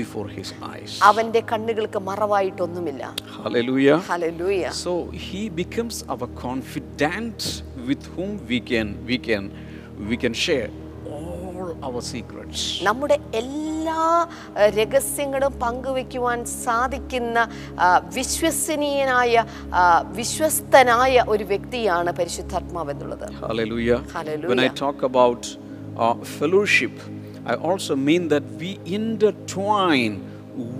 before 0.00 0.28
his 0.38 0.48
eyes. 0.72 0.92
അവന്റെ 1.08 1.40
കണ്ണുകൾക്ക് 1.50 2.00
മറവായിട്ടൊന്നുമില്ല 2.10 3.02
Hallelujah. 3.38 3.98
ഹല്ലേലൂയ 4.10 4.62
So 4.86 4.92
he 5.28 5.42
becomes 5.62 5.96
our 6.12 6.28
confidant 6.46 7.40
with 7.88 8.02
whom 8.14 8.32
we 8.50 8.60
can 8.70 8.88
we 9.10 9.18
can 9.28 9.44
we 10.10 10.16
can 10.24 10.34
share 10.46 10.70
all 10.70 10.83
our 11.82 12.00
secrets. 12.12 12.60
നമ്മുടെ 12.88 13.16
എല്ലാ 13.40 14.02
രഹസ്യങ്ങളും 14.78 15.52
പങ്കുവെക്കുവാൻ 15.64 16.38
സാധിക്കുന്ന 16.64 17.38
വിശ്വസനീയനായ 18.18 19.34
വിശ്വസ്തനായ 20.20 21.24
ഒരു 21.34 21.44
വ്യക്തിയാണ് 21.44 22.12
പരിശുദ്ധാത്മാവ് 22.20 22.92
എന്നുള്ളത് 22.94 23.26
Hallelujah. 23.44 23.98
Hallelujah. 24.16 24.50
When 24.52 24.62
I 24.66 24.70
talk 24.84 24.98
about 25.02 25.42
uh, 25.96 26.14
fellowship, 26.38 26.94
I 27.46 27.54
also 27.68 27.94
mean 28.08 28.28
that 28.28 28.44
we 28.60 28.70
intertwine 28.98 30.14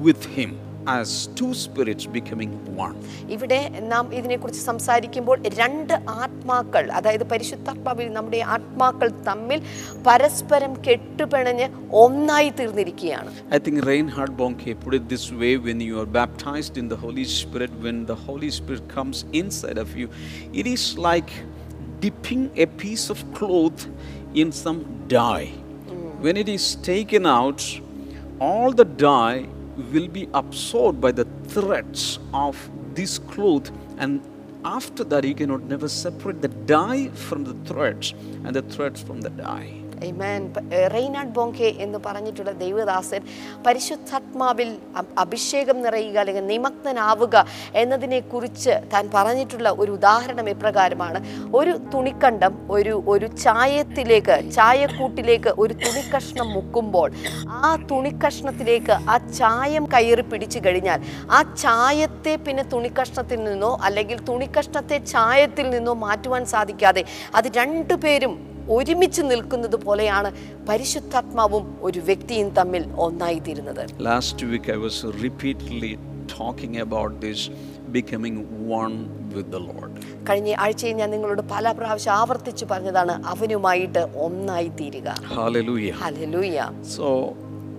with 0.06 0.24
him 0.36 0.50
as 0.86 1.28
two 1.38 1.52
spirits 1.54 2.04
becoming 2.16 2.52
one. 2.76 2.96
ഇവിടെ 3.34 3.60
നാം 3.92 4.12
ഇതിനെക്കുറിച്ച് 4.18 4.62
സംസാരിക്കുമ്പോൾ 4.70 5.36
രണ്ട് 5.60 5.94
ആത്മാക്കൾ 6.22 6.84
അതായത് 6.98 7.24
പരിശുദ്ധാത്മാവിൽ 7.32 8.08
നമ്മുടെ 8.16 8.40
ആത്മാക്കൾ 8.56 9.08
തമ്മിൽ 9.28 9.60
പരസ്പരം 10.08 10.74
കെട്ടുപിണഞ്ഞ് 10.86 11.68
ഒന്നായി 12.04 12.50
തീർന്നിരിക്കുകയാണ് 12.60 13.30
I 13.56 13.60
think 13.64 13.78
Reinhard 13.90 14.32
Bonke 14.40 14.70
put 14.84 14.94
it 15.00 15.06
this 15.14 15.26
way 15.42 15.52
when 15.68 15.80
you 15.88 15.96
are 16.02 16.10
baptized 16.20 16.76
in 16.82 16.88
the 16.88 16.98
Holy 17.04 17.26
Spirit, 17.38 17.72
when 17.86 17.98
the 18.12 18.18
Holy 18.28 18.50
Spirit 18.58 18.84
comes 18.96 19.18
inside 19.42 19.78
of 19.84 19.90
you, 20.00 20.08
it 20.60 20.66
is 20.66 20.84
like 21.08 21.32
dipping 22.04 22.44
a 22.64 22.66
piece 22.82 23.06
of 23.08 23.18
cloth 23.38 23.82
in 24.34 24.50
some 24.52 24.80
dye. 25.08 25.50
When 26.20 26.36
it 26.36 26.48
is 26.48 26.64
taken 26.76 27.24
out, 27.38 27.62
all 28.40 28.72
the 28.72 28.84
dye 29.04 29.40
will 29.92 30.08
be 30.08 30.28
absorbed 30.34 31.00
by 31.00 31.12
the 31.12 31.26
threads 31.48 32.18
of 32.32 32.70
this 32.94 33.18
cloth 33.18 33.70
and 33.98 34.22
after 34.64 35.04
that 35.04 35.24
you 35.24 35.34
cannot 35.34 35.62
never 35.62 35.88
separate 35.88 36.40
the 36.40 36.48
dye 36.48 37.08
from 37.08 37.44
the 37.44 37.54
threads 37.68 38.12
and 38.44 38.56
the 38.56 38.62
threads 38.62 39.02
from 39.02 39.20
the 39.20 39.30
dye 39.30 39.83
Amen. 40.02 40.42
പ- 40.48 40.62
ഏ, 40.72 40.88
റെയ്നാഡ് 40.88 41.28
ബോങ്കെ 41.28 41.68
എന്ന് 41.78 41.98
പറഞ്ഞിട്ടുള്ള 41.98 42.52
ദൈവദാസൻ 42.58 43.22
പരിശുദ്ധാത്മാവിൽ 43.66 44.70
അഭിഷേകം 45.18 45.82
നിറയുക 45.82 46.18
അല്ലെങ്കിൽ 46.18 46.46
നിമഗ്നനാവുക 46.46 47.36
എന്നതിനെക്കുറിച്ച് 47.74 48.80
താൻ 48.92 49.10
പറഞ്ഞിട്ടുള്ള 49.14 49.70
ഒരു 49.78 49.92
ഉദാഹരണം 49.92 50.48
ഇപ്രകാരമാണ് 50.48 51.20
ഒരു 51.54 51.80
തുണിക്കണ്ടം 51.94 52.54
ഒരു 52.70 53.02
ഒരു 53.06 53.26
ചായത്തിലേക്ക് 53.42 54.36
ചായക്കൂട്ടിലേക്ക് 54.54 55.52
ഒരു 55.58 55.74
തുണിക്കഷ്ണം 55.74 56.48
മുക്കുമ്പോൾ 56.52 57.08
ആ 57.60 57.76
തുണിക്കഷ്ണത്തിലേക്ക് 57.90 58.96
ആ 59.08 59.16
ചായം 59.38 59.86
കയറി 59.86 60.22
പിടിച്ചു 60.24 60.60
കഴിഞ്ഞാൽ 60.66 61.00
ആ 61.30 61.40
ചായത്തെ 61.58 62.36
പിന്നെ 62.46 62.62
തുണിക്കഷ്ണത്തിൽ 62.72 63.44
നിന്നോ 63.44 63.78
അല്ലെങ്കിൽ 63.82 64.18
തുണിക്കഷ്ണത്തെ 64.28 64.98
ചായത്തിൽ 65.08 65.70
നിന്നോ 65.70 65.94
മാറ്റുവാൻ 66.02 66.44
സാധിക്കാതെ 66.46 67.04
അത് 67.34 67.48
രണ്ടുപേരും 67.56 68.34
ഒരുമിച്ച് 68.68 69.22
നിൽക്കുന്നത് 69.30 69.76
പോലെയാണ് 69.84 70.30
പരിശുദ്ധാത്മാവും 70.68 71.64
ഒരു 71.86 72.00
വ്യക്തിയും 72.08 72.50
തമ്മിൽ 72.54 72.82
ഒന്നായി 73.06 73.40
തീരുന്നത് 73.46 73.84
last 74.08 74.38
week 74.52 74.66
i 74.76 74.78
was 74.86 74.96
repeatedly 75.24 75.92
talking 76.34 76.74
about 76.86 77.12
this 77.20 77.40
becoming 77.96 78.36
one 78.80 78.94
with 79.34 79.48
the 79.56 79.62
lord 79.70 79.90
കഴിഞ്ഞ 80.28 80.50
ആഴ്ചയിൽ 80.64 80.94
ഞാൻ 81.00 81.10
നിങ്ങളോട് 81.14 81.42
പല 81.54 81.72
പ്രാവശ്യം 81.72 82.14
ആവർത്തിച്ചു 82.20 82.66
പറഞ്ഞതാണ് 82.66 83.16
അവനുമായിട്ട് 83.34 84.04
ഒന്നായി 84.26 84.70
തീരുക 84.80 85.08
hallelujah 85.36 85.96
ഹല്ലേലൂയ 86.04 86.58
So, 86.96 87.08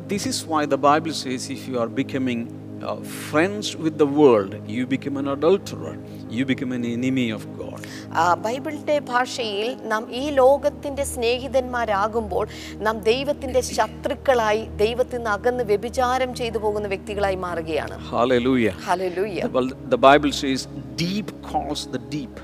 this 0.07 0.25
is 0.31 0.39
why 0.51 0.61
the 0.75 0.81
Bible 0.89 1.15
says 1.23 1.43
if 1.49 1.63
you 1.69 1.77
are 1.83 1.91
becoming 2.03 2.41
uh, 2.81 2.95
friends 3.29 3.75
with 3.75 3.97
the 3.97 4.05
world, 4.05 4.55
you 4.67 4.85
become 4.85 5.17
an 5.17 5.27
adulterer, 5.27 5.97
you 6.29 6.45
become 6.45 6.71
an 6.71 6.85
enemy 6.85 7.29
of 7.31 7.57
God. 7.57 7.79
ആ, 8.13 8.33
ബൈബിളിന്റെ 8.33 8.99
ഭാഷയിൽ 8.99 9.75
നാം 9.83 10.11
ഈ 10.11 10.29
ലോകത്തിന്റെ 10.31 11.03
സ്നേഹിതന്മാരാകുമ്പോൾ 11.03 12.45
നാം 12.77 12.99
ദൈവത്തിന്റെ 12.99 13.61
ശത്രുക്കളായി 13.61 14.67
ദൈവത്തിൽ 14.77 15.17
നിന്ന് 15.17 15.29
അകന്ന് 15.29 15.63
വ്യഭിചാരം 15.63 16.33
ചെയ്തു 16.33 16.57
പോകുന്ന 16.57 16.87
വ്യക്തികളായി 16.87 17.35
മാറുകയാണ് 17.35 17.97
Hallelujah. 18.13 18.75
ഹല്ലേലൂയ 18.87 19.39
Well, 19.51 19.69
the 19.89 20.01
Bible 20.09 20.31
says, 20.31 20.67
deep 20.97 21.29
calls 21.51 21.87
the 21.87 22.01
deep. 22.17 22.35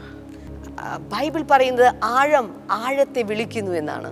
ആ, 0.82 0.98
ബൈബിൾ 0.98 1.42
പറയുന്നത് 1.44 1.88
ആഴം 2.04 2.46
ആഴത്തെ 2.72 3.22
വിളിക്കുന്നു 3.22 3.72
എന്നാണ് 3.72 4.10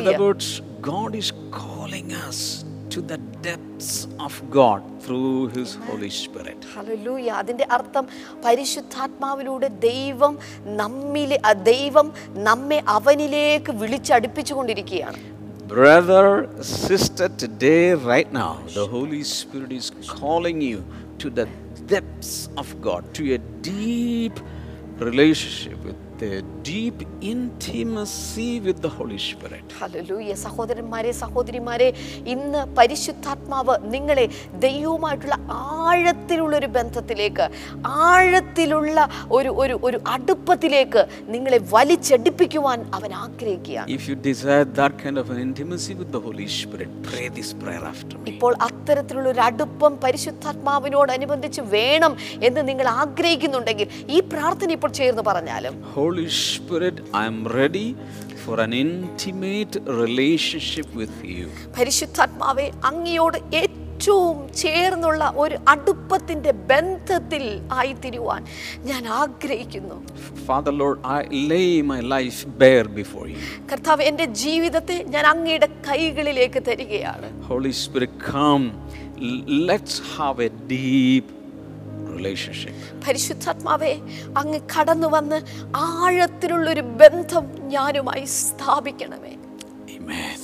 other 0.00 0.18
words, 0.18 0.60
God 0.82 1.14
is 1.14 1.28
calling 1.52 2.08
us 2.28 2.61
to 2.92 3.00
the 3.02 3.18
depths 3.42 3.90
of 4.18 4.34
God 4.50 4.80
through 5.04 5.48
His 5.56 5.70
Holy 5.86 6.10
Spirit. 6.22 6.58
ഹല്ലേലൂയ 6.74 7.28
അതിന്റെ 7.40 7.66
അർത്ഥം 7.76 8.04
പരിശുദ്ധാത്മാവിലൂടെ 8.44 9.68
ദൈവം 9.88 10.34
നമ്മിലെ 10.80 11.38
ദൈവം 11.72 12.08
നമ്മെ 12.48 12.80
അവനിലേക്ക് 12.98 13.74
വിളിച്ചടുപ്പിച്ചുകൊണ്ടിരിക്കുകയാണ് 13.82 15.18
Brother, 15.68 16.24
sister, 16.60 17.26
today, 17.42 17.94
right 17.94 18.30
now, 18.32 18.50
the 18.74 18.86
Holy 18.86 19.22
Spirit 19.22 19.72
is 19.72 19.86
calling 20.18 20.60
you 20.60 20.80
to 21.18 21.30
the 21.30 21.46
depths 21.86 22.48
of 22.56 22.82
God, 22.82 23.02
to 23.14 23.22
a 23.32 23.40
deep 23.68 24.34
relationship 25.00 25.78
with 25.82 25.96
deep 26.62 26.98
intimacy 27.22 28.60
with 28.60 28.78
the 28.80 28.90
Holy 28.90 29.18
Spirit. 29.20 29.64
ഹല്ലേലൂയ 29.80 30.34
സഹോദരന്മാരെ 30.44 31.12
സഹോദരിമാരെ 31.22 31.88
ഇന്ന് 32.34 32.60
പരിശുദ്ധാത്മാവ് 32.78 33.74
നിങ്ങളെ 33.94 34.26
ദൈവവുമായിട്ടുള്ള 34.64 35.36
ആഴത്തിലുള്ള 35.78 36.54
ഒരു 36.60 36.68
ബന്ധത്തിലേക്ക് 36.76 37.46
ആഴത്തിലുള്ള 38.08 38.96
ഒരു 39.30 39.52
ഒരു 39.62 39.76
ഒരു 39.88 40.00
അടുപ്പത്തിലേക്ക് 40.14 41.02
നിങ്ങളെ 41.34 41.58
വലിച്ചെടുപ്പിക്കുവാൻ 41.74 42.78
അവൻ 42.98 43.12
ആഗ്രഹിക്കുകയാണ് 43.24 43.88
If 43.92 44.04
you 44.08 44.16
desire 44.22 44.66
that 44.72 44.94
kind 45.02 45.18
of 45.18 45.28
an 45.30 45.40
intimacy 45.46 45.94
with 45.94 46.10
the 46.12 46.20
Holy 46.20 46.48
Spirit, 46.58 46.92
pray 47.08 47.26
this 47.30 47.50
prayer 47.54 47.84
after 47.92 48.16
me. 48.16 48.26
ഇപ്പോൾ 48.32 48.52
അത്തരത്തിലുള്ള 48.68 49.28
ഒരു 49.28 49.42
അടുപ്പം 49.42 49.92
പരിശുദ്ധാത്മാവിനോടനുബന്ധിച്ച് 50.04 51.62
വേണം 51.74 52.12
എന്ന് 52.42 52.62
നിങ്ങൾ 52.68 52.86
ആഗ്രഹിക്കുന്നുണ്ടെങ്കിൽ 53.02 53.88
ഈ 54.08 54.20
പ്രാർത്ഥന 54.32 54.70
ഇപ്പോൾ 54.72 54.90
ചേർന്ന് 54.92 55.24
പറഞ്ഞാലും 55.30 55.74
Holy 56.12 56.28
Spirit, 56.28 56.96
I 57.14 57.24
am 57.24 57.36
ready 57.48 57.96
for 58.36 58.60
an 58.60 58.72
intimate 58.74 59.76
relationship 60.00 60.88
with 61.00 61.14
you. 61.26 61.46
പരിശുദ്ധാത്മാവെ 61.76 62.66
അങ്ങയോട് 62.88 63.38
ഏറ്റവും 63.60 64.36
ചേർന്നുള്ള 64.62 65.30
ഒരു 65.42 65.56
അടുപ്പത്തിന്റെ 65.74 66.52
ബന്ധത്തിൽ 66.72 67.44
ആയിത്തീരുവാൻ 67.78 68.42
ഞാൻ 68.90 69.02
ആഗ്രഹിക്കുന്നു 69.22 69.96
Father 70.48 70.74
Lord, 70.82 70.98
I 71.16 71.22
lay 71.52 71.68
my 71.92 72.00
life 72.16 72.40
bare 72.62 72.88
before 73.00 73.26
you. 73.34 73.40
കർത്താവ് 73.72 74.08
എന്റെ 74.10 74.26
ജീവിതത്തെ 74.44 74.98
ഞാൻ 75.14 75.26
അങ്ങയുടെ 75.34 75.70
കൈകളിലേക്ക് 75.88 76.62
തരികയാണ് 76.70 77.30
Holy 77.52 77.74
Spirit, 77.84 78.14
come. 78.32 78.66
Let's 79.70 79.96
have 80.16 80.38
a 80.48 80.52
deep 80.74 81.26
relationship. 82.22 82.74
പരിശുദ്ധാത്മാവെ 83.06 83.92
അങ്ങ് 84.42 84.60
കടന്നു 84.74 85.10
വന്ന് 85.16 85.40
ആഴത്തിലുള്ളൊരു 85.88 86.84
ബന്ധം 87.02 87.46
ഞാനുമായി 87.76 88.26
സ്ഥാപിക്കണമേ 88.40 89.34
Amen. 89.96 90.38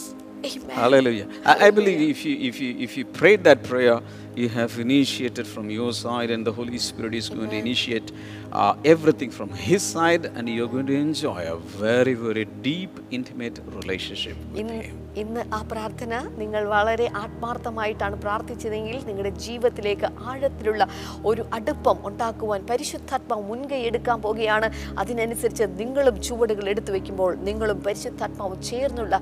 Amen. 0.49 0.77
Hallelujah. 0.81 1.27
I, 1.45 1.67
I 1.67 1.71
believe 1.71 2.01
if 2.15 2.21
you 2.27 2.35
if 2.49 2.61
you 2.63 2.71
if 2.87 2.97
you 2.97 3.05
prayed 3.19 3.43
that 3.45 3.63
prayer, 3.71 3.97
you 4.37 4.49
have 4.49 4.79
initiated 4.79 5.47
from 5.55 5.69
your 5.69 5.93
side, 5.93 6.31
and 6.31 6.43
the 6.47 6.53
Holy 6.53 6.79
Spirit 6.79 7.15
is 7.15 7.29
going 7.29 7.51
to 7.51 7.57
initiate 7.57 8.09
uh, 8.53 8.75
everything 8.85 9.31
from 9.39 9.51
His 9.69 9.83
side, 9.95 10.27
and 10.37 10.49
you're 10.49 10.69
going 10.69 10.87
to 10.87 10.99
enjoy 11.09 11.41
a 11.55 11.59
very 11.83 12.15
very 12.15 12.45
deep, 12.69 12.93
intimate 13.11 13.59
relationship 13.81 14.37
with 14.53 14.61
In, 14.65 14.71
Him. 14.89 14.97
ഇന്ന് 15.21 15.43
ആ 15.57 15.61
പ്രാർത്ഥന 15.71 16.13
നിങ്ങൾ 16.41 16.63
വളരെ 16.73 17.07
ആത്മാർത്ഥമായിട്ടാണ് 17.23 18.17
പ്രാർത്ഥിച്ചതെങ്കിൽ 18.17 18.99
നിങ്ങളുടെ 19.09 19.33
ജീവിതത്തിലേക്ക് 19.45 20.09
ആഴത്തിലുള്ള 20.31 20.83
ഒരു 21.25 21.43
അടുപ്പം 21.57 21.99
ഉണ്ടാക്കുവാൻ 22.09 22.61
പരിശുദ്ധാത്മാവ് 22.71 23.45
മുൻകൈ 23.51 23.81
എടുക്കാൻ 23.91 24.19
പോകുകയാണ് 24.23 24.69
അതിനനുസരിച്ച് 25.03 25.67
നിങ്ങളും 25.81 26.17
ചുവടുകൾ 26.27 26.67
എടുത്തു 26.69 26.93
വയ്ക്കുമ്പോൾ 26.93 27.33
നിങ്ങളും 27.49 27.79
പരിശുദ്ധാത്മാവ് 27.87 28.57
ചേർന്നുള്ള 28.71 29.15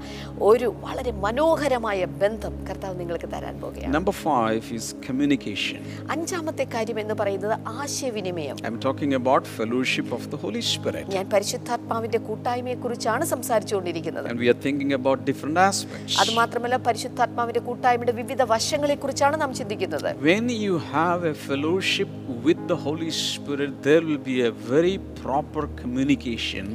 ഒരു 0.51 0.69
വളരെ 0.85 1.15
മനോഹരമായ 1.25 2.01
ബന്ധം 2.23 2.55
കർത്താവ് 2.69 2.97
നിങ്ങൾക്ക് 3.01 3.31
തരാൻ 3.35 3.57
പോകുകയാണ് 3.61 3.95
നമ്പർ 3.97 4.17
five 4.23 4.67
ഈസ് 4.77 4.91
communication. 5.07 5.81
അഞ്ചാമത്തെ 6.11 6.67
കാര്യം 6.75 7.01
എന്ന് 7.01 7.17
പറയുന്നത് 7.21 7.57
ആശയവിനിമയം 7.79 8.57
I'm 8.67 8.79
talking 8.81 9.13
about 9.21 9.43
fellowship 9.59 10.09
of 10.13 10.25
the 10.33 10.41
Holy 10.45 10.65
Spirit. 10.73 11.07
ഞാൻ 11.17 11.27
പരിശുദ്ധാത്മാവിന്റെ 11.35 12.21
കൂട്ടായ്മയെ 12.29 12.79
കുറിച്ചാണ് 12.85 13.25
സംസാരിച്ചുകൊണ്ടിരിക്കുന്നത് 13.35 14.29
and 14.31 14.43
we 14.45 14.51
are 14.55 14.59
thinking 14.67 14.93
about 14.93 15.19
different 15.25 15.59
aspects. 15.61 15.86
അത് 16.21 16.31
മാത്രമല്ല 16.41 16.77
പരിശുദ്ധാത്മാവിന്റെ 16.89 17.63
കൂട്ടായ്മയുടെ 17.69 18.15
വിവിധ 18.21 18.43
വശങ്ങളെ 18.53 18.97
കുറിച്ചാണ് 19.03 19.37
നാം 19.43 19.55
ചിന്തിക്കുന്നത്. 19.61 20.11
When 20.31 20.47
you 20.67 20.77
have 20.97 21.21
a 21.33 21.35
fellowship 21.49 22.13
with 22.47 22.63
the 22.73 22.79
Holy 22.87 23.13
Spirit, 23.27 23.73
there 23.89 24.03
will 24.09 24.23
be 24.33 24.39
a 24.51 24.53
very 24.73 24.97
proper 25.25 25.65
communication 25.83 26.67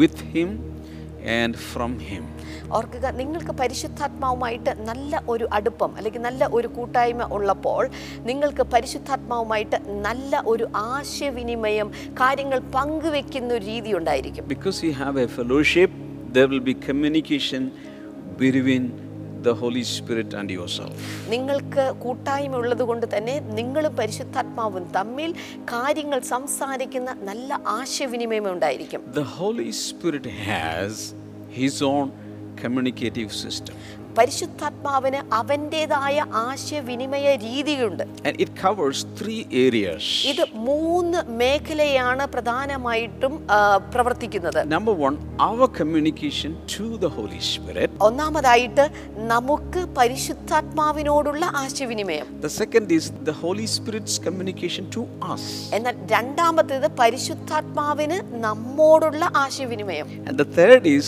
with 0.00 0.18
Him 0.34 0.50
and 1.40 1.52
from 1.70 1.92
Him. 2.10 2.24
ഓർക്കുക 2.76 3.06
നിങ്ങൾക്ക് 3.18 3.52
പരിശുദ്ധാത്മാവുമായിട്ട് 3.60 4.72
നല്ല 4.88 5.22
ഒരു 5.32 5.46
അടുപ്പം 5.56 5.90
അല്ലെങ്കിൽ 5.98 6.22
നല്ല 6.26 6.48
ഒരു 6.56 6.68
കൂട്ടായ്മ 6.76 7.26
ഉള്ളപ്പോൾ 7.36 7.82
നിങ്ങൾക്ക് 8.30 8.64
പരിശുദ്ധാത്മാവുമായിട്ട് 8.74 9.78
നല്ല 10.06 10.42
ഒരു 10.52 10.66
ആശയവിനിമയം 10.94 11.90
കാര്യങ്ങൾ 12.22 12.58
പങ്കുവെക്കുന്ന 12.76 13.54
ഒരു 13.58 13.64
രീതി 13.72 13.92
ഉണ്ടായിരിക്കും. 13.98 14.44
Because 14.54 14.80
you 14.86 14.92
have 15.02 15.20
a 15.26 15.28
fellowship 15.38 15.96
there 16.38 16.46
will 16.54 16.64
be 16.70 16.76
be 16.88 17.70
നിങ്ങൾക്ക് 21.32 21.84
കൂട്ടായ്മ 22.04 22.56
ഉള്ളത് 22.56 22.82
കൊണ്ട് 22.82 23.06
തന്നെ 23.14 23.34
നിങ്ങളും 23.58 23.92
പരിശുദ്ധാത്മാവും 23.96 24.84
തമ്മിൽ 24.92 25.30
കാര്യങ്ങൾ 25.72 26.20
സംസാരിക്കുന്ന 26.34 27.10
നല്ല 27.28 27.60
ആശയവിനിമയം 27.78 28.46
ഉണ്ടായിരിക്കും. 28.52 29.02
പരിശുദ്ധാത്മാവിന് 34.18 35.20
അവന്റെതായ 35.40 36.16
ആശയവിനിമയ 36.44 37.36
രീതിയുണ്ട് 37.46 38.04
it 38.44 38.50
covers 38.62 38.98
three 39.18 39.40
areas. 39.66 40.04
ഇത് 40.30 40.42
മൂന്ന് 40.68 41.20
മേഖലയാണ് 41.40 42.24
പ്രധാനമായിട്ടും 42.34 43.34
പ്രവർത്തിക്കുന്നത് 43.94 44.60
Number 44.76 44.94
one, 45.06 45.16
our 45.48 45.68
communication 45.80 46.52
to 46.74 46.86
the 47.04 47.10
Holy 47.16 47.40
Spirit. 47.52 47.90
ഒന്നാമതായിട്ട് 48.08 48.84
നമുക്ക് 49.32 49.82
പരിശുദ്ധാത്മാവിനോടുള്ള 49.98 51.44
ആശയവിനിമയം 51.62 52.26
The 52.42 52.52
second 52.62 52.88
is 52.98 53.06
the 53.24 53.36
Holy 53.44 53.68
Spirit's 53.76 54.16
communication 54.26 54.84
to 54.96 55.02
us. 55.34 55.44
എന്നാൽ 55.76 55.96
രണ്ടാമത്തേത് 56.14 56.88
പരിശുദ്ധാത്മാവിന് 57.00 58.18
നമ്മോടുള്ള 58.46 59.24
ആശയവിനിമയം 59.44 60.08
And 60.28 60.36
the 60.44 60.48
third 60.58 60.84
is 60.98 61.06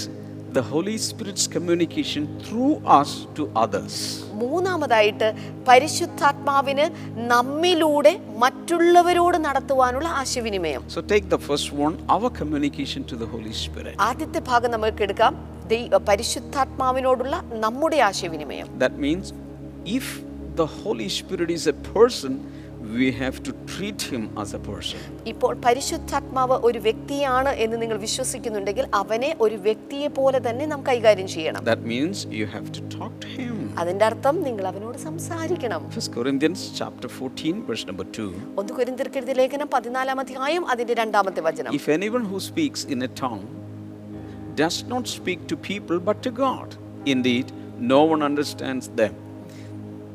the 0.52 0.62
Holy 0.62 0.98
Spirit's 0.98 1.46
communication 1.46 2.22
through 2.40 2.72
us 2.98 3.10
to 3.36 3.42
others. 3.56 3.94
മൂന്നാമതായിട്ട് 4.32 5.28
പരിശുദ്ധാത്മാവിന് 5.68 6.84
നമ്മിലൂടെ 7.28 8.12
മറ്റുള്ളവരോട് 8.36 9.38
നടത്തുവാനുള്ള 9.38 10.08
ആശയവിനിമയം 10.20 10.82
So 10.88 11.00
take 11.12 11.26
the 11.30 11.40
first 11.48 11.68
one, 11.84 11.94
our 12.08 12.30
communication 12.30 13.04
to 13.04 13.16
the 13.16 13.28
Holy 13.34 13.54
Spirit. 13.64 13.94
ആദ്യത്തെ 14.00 14.38
ഭാഗം 14.40 14.70
നമുക്ക് 14.70 15.02
എടുക്കാം 15.02 15.34
ദൈ- 15.68 15.90
പരിശുദ്ധാത്മാവിനോടുള്ള 16.08 17.34
നമ്മുടെ 17.64 17.96
ആശയവിനിമയം 18.00 18.66
That 18.78 18.96
means 18.98 19.26
if 19.98 20.06
the 20.56 20.66
Holy 20.82 21.08
Spirit 21.18 21.50
is 21.50 21.66
a 21.66 21.76
person, 21.94 22.32
we 22.90 23.12
have 23.12 23.42
to 23.42 23.52
treat 23.66 24.02
him 24.02 24.22
as 24.36 24.50
a 24.54 24.60
person. 24.60 25.00
ഇപ്പോൾ 25.32 25.52
പരിശുദ്ധാത്മാവ് 25.66 26.56
ഒരു 26.68 26.78
വ്യക്തിയാണ് 26.86 27.50
എന്ന് 27.64 27.76
നിങ്ങൾ 27.82 27.98
വിശ്വസിക്കുന്നുണ്ടെങ്കിൽ 28.06 28.86
അവനെ 29.00 29.30
ഒരു 29.44 29.56
വ്യക്തിയെ 29.66 30.08
പോലെ 30.18 30.38
തന്നെ 30.46 30.66
നാം 30.72 30.82
കൈകാര്യം 30.88 31.28
ചെയ്യണം 31.34 31.62
That 31.70 31.82
means 31.92 32.16
you 32.38 32.46
have 32.54 32.68
to 32.78 32.82
talk 32.96 33.12
to 33.24 33.28
him. 33.38 33.54
അതിന്റെ 33.82 34.04
അർത്ഥം 34.10 34.36
നിങ്ങൾ 34.48 34.64
അവനോട് 34.72 34.98
സംസാരിക്കണം 35.08 35.84
First 35.96 36.12
Corinthians 36.18 36.62
chapter 36.80 37.10
14, 37.10 37.54
verse 37.70 37.84
number 37.90 38.06
2. 38.18 38.28
ഒന്ന് 38.62 38.74
കുരിന്തിർക്കെഴുതിയ 38.78 39.36
ലേഖനം 39.42 39.70
പതിനാലാം 39.76 40.20
അധ്യായം 40.24 40.66
അതിന്റെ 40.74 40.96
രണ്ടാമത്തെ 41.02 41.42
വചനം 41.48 41.72
If 41.80 41.88
anyone 41.98 42.26
who 42.32 42.40
speaks 42.50 42.82
in 42.94 43.00
a 43.02 43.12
tongue 43.24 43.46
does 44.56 44.78
not 44.92 45.04
speak 45.08 45.40
to 45.52 45.56
people 45.72 45.98
but 46.08 46.18
to 46.22 46.32
God, 46.44 46.68
indeed, 47.06 47.46
no 47.92 48.00
one 48.12 48.22
understands 48.22 48.86
them. 49.00 49.12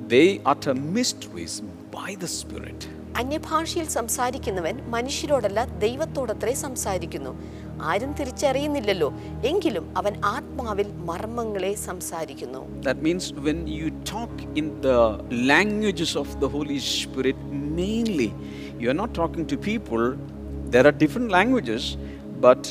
They 0.08 0.28
utter 0.46 0.74
mysteries 0.98 1.54
by 1.96 2.12
the 2.24 2.30
Spirit. 2.40 2.80
അന്യഭാഷയിൽ 3.20 3.88
സംസാരിക്കുന്നവൻ 3.98 4.76
മനുഷ്യരോടല്ല 4.94 5.60
ദൈവത്തോടത്രേ 5.84 6.54
സംസാരിക്കുന്നു 6.64 7.32
ആരും 7.90 8.12
തിരിച്ചറിയുന്നില്ലല്ലോ 8.20 9.10
എങ്കിലും 9.50 9.86
അവൻ 10.00 10.14
ആത്മാവിൽ 10.34 10.88
മർമ്മങ്ങളെ 11.10 11.72
സംസാരിക്കുന്നു 11.88 12.62
That 12.88 13.00
means 13.08 13.26
when 13.48 13.60
you 13.78 13.88
talk 14.14 14.34
in 14.62 14.68
the 14.88 15.00
languages 15.52 16.12
of 16.24 16.30
the 16.44 16.50
Holy 16.56 16.80
Spirit, 16.96 17.40
mainly, 17.80 18.30
you 18.82 18.90
are 18.94 19.00
not 19.04 19.14
talking 19.22 19.46
to 19.54 19.58
people. 19.72 20.04
There 20.74 20.86
are 20.90 20.96
different 21.04 21.32
languages, 21.40 21.84
but 22.46 22.64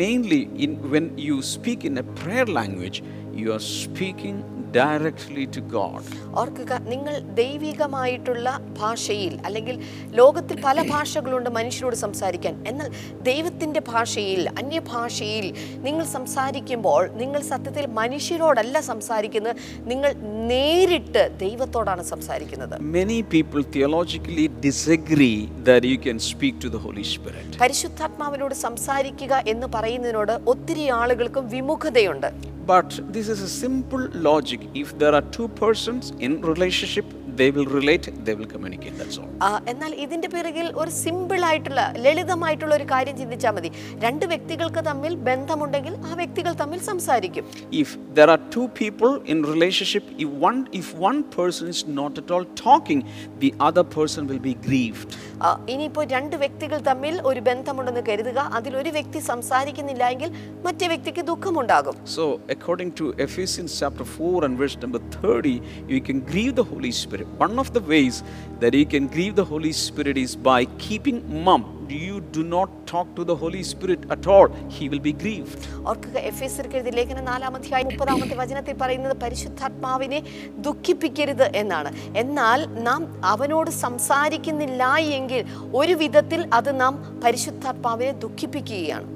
mainly 0.00 0.42
in 0.64 0.72
when 0.92 1.06
you 1.28 1.36
speak 1.54 1.80
in 1.84 1.96
a 1.98 2.06
prayer 2.20 2.48
language, 2.60 2.98
you 3.34 3.48
are 3.52 3.64
speaking 3.78 4.36
directly 4.74 5.44
to 5.48 5.60
God. 5.72 6.02
ഓർക്കുക 6.40 6.72
നിങ്ങൾ 6.90 7.14
ദൈവികമായിട്ടുള്ള 7.38 8.46
ഭാഷയിൽ 8.78 9.32
അല്ലെങ്കിൽ 9.46 9.76
ലോകത്തിൽ 10.12 10.56
പല 10.64 10.82
ഭാഷകളുണ്ട് 10.90 11.50
മനുഷ്യരോട് 11.50 11.96
സംസാരിക്കാൻ 11.96 12.54
എന്നാൽ 12.70 12.88
ദൈവത്തിന്റെ 13.22 13.80
ഭാഷയിൽ 13.90 14.40
അന്യഭാഷയിൽ 14.62 15.46
നിങ്ങൾ 15.86 16.04
സംസാരിക്കുമ്പോൾ 16.14 17.02
നിങ്ങൾ 17.22 17.40
സത്യത്തിൽ 17.50 17.86
മനുഷ്യരോടല്ല 17.98 18.80
സംസാരിക്കുന്നത് 18.90 19.60
നിങ്ങൾ 19.84 20.10
നേരിട്ട് 20.52 21.24
ദൈവത്തോടാണ് 21.44 22.04
സംസാരിക്കുന്നത് 22.12 22.76
Many 22.92 23.18
people 23.34 23.62
theologically 23.74 24.46
disagree 24.62 25.36
that 25.64 25.84
you 25.84 25.98
can 25.98 26.18
speak 26.22 26.54
to 26.60 26.70
the 26.70 26.82
Holy 26.86 27.04
Spirit. 27.06 27.48
പരിശുദ്ധാത്മാവിനോട് 27.62 28.56
സംസാരിക്കുക 28.64 29.42
എന്ന് 29.52 29.68
പറയുന്നതിനോട് 29.74 30.34
ഒത്തിരി 30.52 30.86
ആളുകൾക്കും 31.00 31.44
വിമുഖതയുണ്ട് 31.52 32.30
But 32.66 33.00
this 33.12 33.28
is 33.28 33.40
a 33.40 33.48
simple 33.48 34.08
logic. 34.12 34.60
If 34.74 34.96
there 34.98 35.14
are 35.14 35.22
two 35.22 35.48
persons 35.48 36.12
in 36.20 36.40
relationship, 36.42 37.04
they 37.34 37.50
will 37.50 37.68
relate, 37.68 38.06
they 38.24 38.34
will 38.34 38.46
communicate. 38.46 38.94
That's 38.96 39.18
all. 39.18 39.28
ആ, 39.40 39.50
എന്നാൽ 39.72 39.92
ഇതിന്റെ 40.04 40.28
പിറകിൽ 40.28 40.66
ഒരു 40.80 40.90
സിമ്പിൾ 40.98 41.40
ആയിട്ടുള്ള 41.48 41.82
ലളിതമായിട്ടുള്ള 42.04 42.72
ഒരു 42.74 42.86
കാര്യം 42.90 43.16
ചിന്തിച്ചാൽ 43.16 43.54
മതി 43.56 43.70
രണ്ട് 43.98 44.24
വ്യക്തികൾക്ക് 44.26 44.82
തമ്മിൽ 44.82 45.14
ബന്ധമുണ്ടെങ്കിൽ 45.28 45.94
ആ 46.08 46.14
വ്യക്തികൾ 46.14 46.52
തമ്മിൽ 46.62 46.80
സംസാരിക്കും 46.90 47.44
If 47.82 47.88
there 48.14 48.28
are 48.28 48.40
two 48.50 48.66
people 48.80 49.00
in 49.32 49.38
relationship, 49.52 50.04
if 50.18 50.30
one 50.48 50.60
if 50.80 50.88
one 51.08 51.20
person 51.36 51.66
is 51.68 51.82
not 51.98 52.18
at 52.18 52.30
all 52.30 52.46
talking, 52.62 53.02
the 53.38 53.52
other 53.60 53.84
person 53.96 54.22
will 54.30 54.42
be 54.42 54.54
grieved. 54.66 55.10
ആ, 55.40 55.48
ഇനിയിപ്പോൾ 55.72 56.04
രണ്ട് 56.14 56.36
വ്യക്തികൾ 56.42 56.78
തമ്മിൽ 56.88 57.14
ഒരു 57.28 57.40
ബന്ധമുണ്ടെന്ന് 57.42 58.02
കരുതുക 58.08 58.40
അതിൽ 58.58 58.72
ഒരു 58.80 58.90
വ്യക്തി 58.90 59.20
സംസാരിക്കുന്നില്ല 59.30 60.02
എങ്കിൽ 60.14 60.30
മറ്റേ 60.66 60.86
വ്യക്തിക്ക് 60.92 61.24
ദുഃഖമുണ്ടാകും 61.30 61.96
So, 62.12 62.24
according 62.48 62.90
to 62.92 63.04
Ephesians 63.26 63.72
chapter 63.80 64.04
4 64.06 64.44
and 64.46 64.56
verse 64.56 64.76
number 64.76 65.00
30, 65.16 65.54
you 65.88 66.00
can 66.00 66.20
grieve 66.30 66.54
the 66.54 66.66
Holy 66.72 66.92
Spirit. 67.24 67.40
One 67.40 67.58
of 67.58 67.72
the 67.72 67.80
ways 67.82 68.22
that 68.60 68.74
you 68.74 68.86
can 68.86 69.06
grieve 69.08 69.34
the 69.34 69.44
Holy 69.44 69.72
Spirit 69.74 70.16
is 70.16 70.36
by 70.36 70.64
keeping 70.78 71.44
mum. 71.44 71.62
You 71.90 72.20
do 72.32 72.42
not 72.44 72.70
talk 72.86 73.14
to 73.16 73.24
the 73.24 73.36
Holy 73.36 73.62
Spirit 73.62 74.00
at 74.10 74.26
all, 74.26 74.48
he 74.68 74.88
will 74.88 75.00
be 75.00 75.12
grieved. 75.14 75.58
ഓർക്കുക 75.86 76.18
F 76.30 76.42
S 76.44 76.60
എഴുതിയ 76.74 76.92
ലേഖനം 76.98 77.56
അധ്യായം 77.56 77.86
മുപ്പതാമത്തെ 77.86 78.36
വചനത്തിൽ 78.36 78.74
പറയുന്നത് 78.74 79.14
പരിശുദ്ധാത്മാവിനെ 79.16 80.20
ദുഃഖിപ്പിക്കരുത് 80.58 81.46
എന്നാണ് 81.54 81.92
എന്നാൽ 82.16 82.60
നാം 82.80 83.02
അവനോട് 83.24 83.70
സംസാരിക്കുന്നില്ല 83.84 84.92
എങ്കിൽ 85.18 85.42
ഒരു 85.80 85.96
വിധത്തിൽ 86.04 86.42
അത് 86.52 86.80
നാം 86.80 86.94
പരിശുദ്ധാത്മാവിനെ 87.24 88.14
ദുഃഖിപ്പിക്കുകയാണ് 88.26 89.08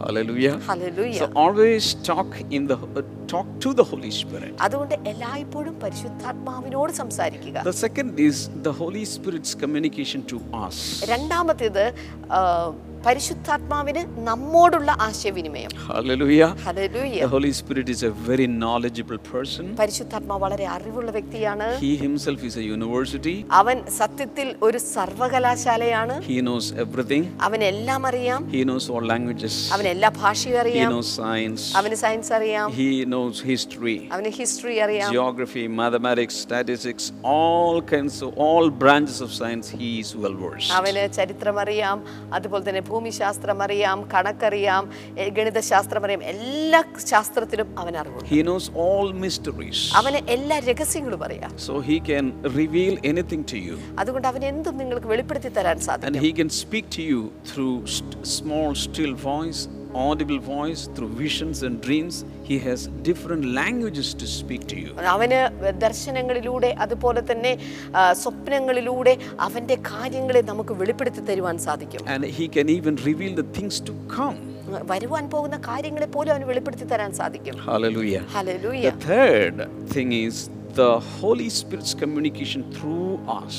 Hallelujah. 0.00 0.54
ഹല്ലേലൂയ 0.68 1.14
So 1.20 1.26
always 1.42 1.86
talk 2.10 2.30
in 2.56 2.62
the 2.70 2.76
uh, 2.90 3.02
talk 3.32 3.48
to 3.64 3.70
the 3.80 3.84
Holy 3.90 4.12
Spirit. 4.20 4.52
അതുകൊണ്ട് 4.66 4.94
എല്ലായ്പ്പോഴും 5.12 5.74
പരിശുദ്ധാത്മാവിനോട് 5.84 6.92
സംസാരിക്കുക 6.92 7.64
The 7.70 7.76
second 7.86 8.12
is 8.28 8.36
the 8.68 8.74
Holy 8.82 9.04
Spirit's 9.14 9.52
communication 9.64 10.22
to 10.32 10.38
us. 10.66 10.78
രണ്ടാമത്തേത് 11.12 11.84
പരിശുദ്ധാത്മാവിന് 13.06 14.02
നമ്മോടുള്ള 14.28 14.90
ആശയവിനിമയം 15.08 15.70
The 17.20 17.28
Holy 17.34 17.52
Spirit 17.60 17.88
is 17.94 18.00
a 18.02 18.12
very 18.28 18.46
knowledgeable 18.62 19.20
person. 19.30 19.64
പരിശുദ്ധാത്മാവ് 19.80 20.42
വളരെ 20.44 20.66
അറിവുള്ള 20.74 21.10
വ്യക്തിയാണ് 21.16 21.66
He 21.84 21.92
himself 22.04 22.40
is 22.48 22.54
a 22.62 22.66
university. 22.76 23.34
അവൻ 23.60 23.76
സത്യത്തിൽ 23.98 24.48
ഒരു 24.66 24.78
സർവകലാശാലയാണ് 24.94 26.16
He 26.30 26.38
knows 26.46 26.66
everything. 26.84 27.24
അവൻ 27.48 27.62
എല്ലാം 27.70 28.04
അറിയാം 28.10 28.40
He 28.56 28.62
knows 28.70 28.86
all 28.94 29.06
languages. 29.12 29.54
അവൻ 29.76 29.88
എല്ലാ 29.94 30.10
ഭാഷയും 30.20 30.56
He 30.56 30.60
അറിയാം 30.62 30.90
knows 30.94 31.10
science. 31.20 31.64
അവന് 31.80 31.98
സയൻസ് 32.04 32.32
അറിയാം 32.38 32.68
He 32.80 32.90
knows 33.12 33.36
history, 33.52 33.96
അവന് 34.16 34.32
ഹിസ്റ്ററി 34.40 34.76
അറിയാം 34.86 35.10
geography, 35.18 35.64
mathematics, 35.82 36.36
statistics, 36.46 37.06
all 37.36 37.76
kinds 37.94 38.18
of 38.26 38.30
all 38.46 38.66
branches 38.84 39.20
of 39.28 39.32
science. 39.40 39.66
He 39.82 39.90
is 40.04 40.12
well 40.22 40.36
versed. 40.44 40.72
അവന് 40.80 41.04
ചരിത്രം 41.18 41.58
അറിയാം 41.64 41.98
അതുപോലെ 42.38 42.64
തന്നെ 42.68 42.84
ഭൂമിശാസ്ത്രം 42.90 43.58
അറിയാം 43.66 43.98
കണക്കറിയാം 44.14 44.84
ഗണിതശാസ്ത്രം 45.38 46.04
അറിയാം 46.06 46.22
എല്ലാ 46.32 46.80
ശാസ്ത്രത്തിലും 47.12 47.68
അവൻ 47.82 47.96
അറിവുണ്ട് 48.02 48.28
He 48.30 48.40
knows 48.42 48.66
all 48.84 49.08
mysteries. 49.24 49.78
അവന് 50.00 50.20
എല്ലാ 50.36 50.58
രഹസ്യങ്ങളും 50.70 51.22
അറിയാം 51.28 51.52
So 51.68 51.74
he 51.90 51.98
can 52.10 52.26
reveal 52.60 52.96
anything 53.04 53.44
to 53.52 53.58
you. 53.66 53.76
അതുകൊണ്ട് 54.02 54.28
അവൻ 54.32 54.44
എന്തും 54.52 54.76
നിങ്ങൾക്ക് 54.82 55.10
വെളിപ്പെടുത്തി 55.14 55.52
തരാൻ 55.58 55.76
And 55.76 55.86
സാധിക്കും 55.88 56.22
he 56.22 56.32
can 56.32 56.50
speak 56.62 56.86
to 56.98 57.04
you 57.04 57.20
through 57.50 57.74
small, 58.36 58.70
still 58.86 59.14
voice, 59.24 59.60
audible 59.94 60.38
voice, 60.38 60.88
through 60.94 61.08
visions 61.08 61.62
and 61.62 61.80
dreams. 61.80 62.24
He 62.44 62.58
has 62.60 62.86
different 63.02 63.44
languages 63.44 64.14
to 64.14 64.26
speak 64.26 64.66
to 64.66 64.76
you. 64.76 64.90
അവന് 65.14 65.40
ദർശനങ്ങളിലൂടെ 65.84 66.74
അതുപോലെ 66.84 67.22
തന്നെ 67.30 67.52
സ്വപ്നങ്ങളിലൂടെ 68.22 69.14
അവന്റെ 69.46 69.76
കാര്യങ്ങളെ 69.90 70.42
നമുക്ക് 70.42 70.76
വെളിപ്പെടുത്തി 70.82 71.24
തരുവാൻ 71.30 71.58
സാധിക്കും 71.66 72.06
And 72.06 72.24
he 72.38 72.48
can 72.48 72.68
even 72.68 72.96
reveal 73.10 73.34
the 73.34 73.48
things 73.58 73.78
to 73.88 73.94
come. 74.16 74.38
വരുവാൻ 74.92 75.24
പോകുന്ന 75.30 75.56
കാര്യങ്ങളെ 75.68 76.08
പോലും 76.16 76.32
അവന് 76.34 76.48
വെളിപ്പെടുത്തി 76.52 76.84
തരാൻ 76.84 77.12
സാധിക്കും 77.20 77.56
Hallelujah. 77.70 78.22
Hallelujah. 78.36 78.92
The 78.92 79.06
third 79.12 79.56
thing 79.94 80.12
is 80.26 80.36
the 80.74 80.92
Holy 81.20 81.48
Spirit's 81.50 81.94
communication 81.94 82.62
through 82.76 83.18
us. 83.28 83.56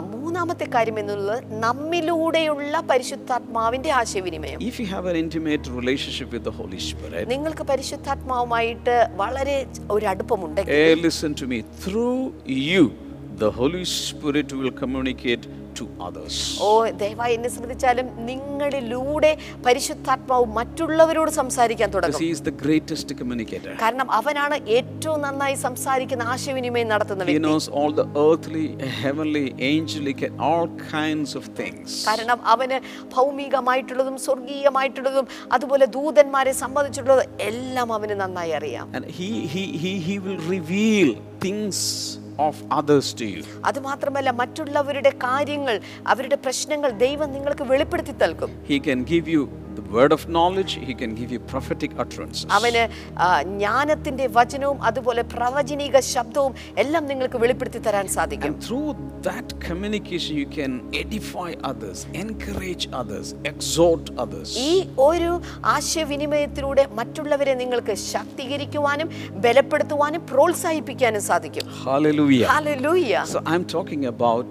മൂന്നാമത്തെ 0.00 0.64
കാര്യം 0.66 0.98
എന്നുള്ളത് 0.98 1.44
നമ്മിലൂടെയുള്ള 1.64 2.80
പരിശുദ്ധാത്മാവിന്റെ 2.80 3.90
ആശയവിനിമയം. 3.90 4.58
If 4.60 4.80
you 4.82 4.86
have 4.86 5.08
an 5.08 5.16
intimate 5.16 5.76
relationship 5.78 6.34
with 6.34 6.50
the 6.50 6.56
Holy 6.56 6.76
Spirit 6.78 7.30
നിങ്ങൾക്ക് 7.30 7.62
പരിശുദ്ധാത്മാവുമായിട്ട് 7.62 9.08
വളരെ 9.16 9.66
ഒരു 9.90 10.06
അടുപ്പമുണ്ടെങ്കിൽ 10.06 11.00
listen 11.02 11.32
to 11.32 11.44
me 11.44 11.60
through 11.86 12.32
you 12.48 12.84
the 13.36 13.44
Holy 13.44 13.82
Spirit 13.82 14.54
will 14.54 14.70
communicate 14.82 15.48
to 15.78 15.84
others. 16.06 16.34
ഓ 16.62 16.68
ദയവായി 17.02 17.34
എന്നെ 17.38 17.50
ശ്രദ്ധിച്ചാലും 17.54 18.06
നിങ്ങളിലൂടെ 18.30 19.30
പരിശുദ്ധാത്മാവ് 19.66 20.46
മറ്റുള്ളവരോട് 20.58 21.32
സംസാരിക്കാൻ 21.40 21.88
തുടങ്ങും 21.94 22.20
he 22.20 22.30
is 22.36 22.42
the 22.42 22.54
greatest 22.64 23.08
communicator. 23.20 23.74
കാരണം 23.84 24.08
അവനാണ് 24.18 24.58
ഏറ്റവും 24.76 25.18
നന്നായി 25.26 25.56
സംസാരിക്കുന്ന 25.66 26.26
ആശയവിനിമയം 26.34 26.90
നടത്തുന്ന 26.94 27.28
He 27.30 27.38
knows 27.46 27.66
all 27.78 27.92
the 27.92 28.06
earthly, 28.26 28.66
heavenly, 29.02 29.46
angelic, 29.72 30.20
and 30.28 30.36
all 30.50 30.66
kinds 30.92 31.32
of 31.40 31.46
things. 31.60 31.88
കാരണം 32.08 32.40
അവന് 32.54 32.78
ഭൗമികമായിട്ടുള്ളതും 33.16 34.16
സ്വർഗീയമായിട്ടുള്ളതും 34.26 35.26
അതുപോലെ 35.56 35.86
ദൂതന്മാരെ 35.98 36.54
സംബന്ധിച്ചിട്ടുള്ളതും 36.64 37.28
എല്ലാം 37.50 37.90
അവന് 37.98 38.16
നന്നായി 38.22 38.54
അറിയാം 38.60 38.86
And 38.96 39.06
he, 39.18 39.30
he, 39.54 39.64
he, 39.82 39.92
he 40.08 40.16
will 40.18 40.40
reveal 40.56 41.10
things 41.40 41.76
of 42.40 42.56
others 42.72 43.06
to 43.14 43.26
you. 43.26 43.42
അതുമാത്രമല്ല 43.68 44.30
മറ്റുള്ളവരുടെ 44.40 45.12
കാര്യങ്ങൾ 45.24 45.76
അവരുടെ 46.12 46.36
പ്രശ്നങ്ങൾ 46.44 46.90
ദൈവം 47.04 47.28
നിങ്ങൾക്ക് 47.32 47.66
വെളിപ്പെടുത്തി 47.72 48.14
തൽക്കും 48.22 48.52
he 48.68 48.78
can 48.86 49.02
give 49.12 49.28
you 49.34 49.42
the 49.74 49.82
word 49.90 50.12
of 50.12 50.22
knowledge, 50.28 50.72
he 50.88 50.94
can 50.94 51.14
give 51.14 51.30
you 51.30 51.40
prophetic 51.52 51.92
utterances. 51.98 52.46
അവന് 52.56 52.82
ജ്ഞാനത്തിന്റെ 53.52 54.26
വചനവും 54.38 54.78
അതുപോലെ 54.88 55.22
പ്രവചനിക 55.34 56.00
ശബ്ദവും 56.14 56.52
എല്ലാം 56.84 57.04
നിങ്ങൾക്ക് 57.10 57.38
വെളിപ്പെടുത്തി 57.44 57.80
തരാൻ 57.86 58.08
സാധിക്കും 58.16 58.54
through 58.66 58.90
that 59.22 59.48
communication, 59.60 60.32
you 60.42 60.48
can 60.58 60.72
edify 61.02 61.48
others, 61.70 61.98
encourage 62.24 62.84
others, 63.00 63.26
exhort 63.52 64.06
others. 64.24 64.48
ഈ 64.68 64.72
ഒരു 65.08 65.32
ആശയവിനിമയത്തിലൂടെ 65.76 66.84
മറ്റുള്ളവരെ 67.00 67.54
നിങ്ങൾക്ക് 67.62 67.96
ശാക്തീകരിക്കുവാനും 68.10 69.08
ബലപ്പെടുത്തുവാനും 69.46 70.24
പ്രോത്സാഹിപ്പിക്കാനും 70.32 71.24
സാധിക്കും 71.30 71.66
Hallelujah. 71.86 72.48
Hallelujah. 72.48 73.22
So 73.26 73.40
I'm 73.52 73.64
talking 73.76 74.04
about 74.06 74.50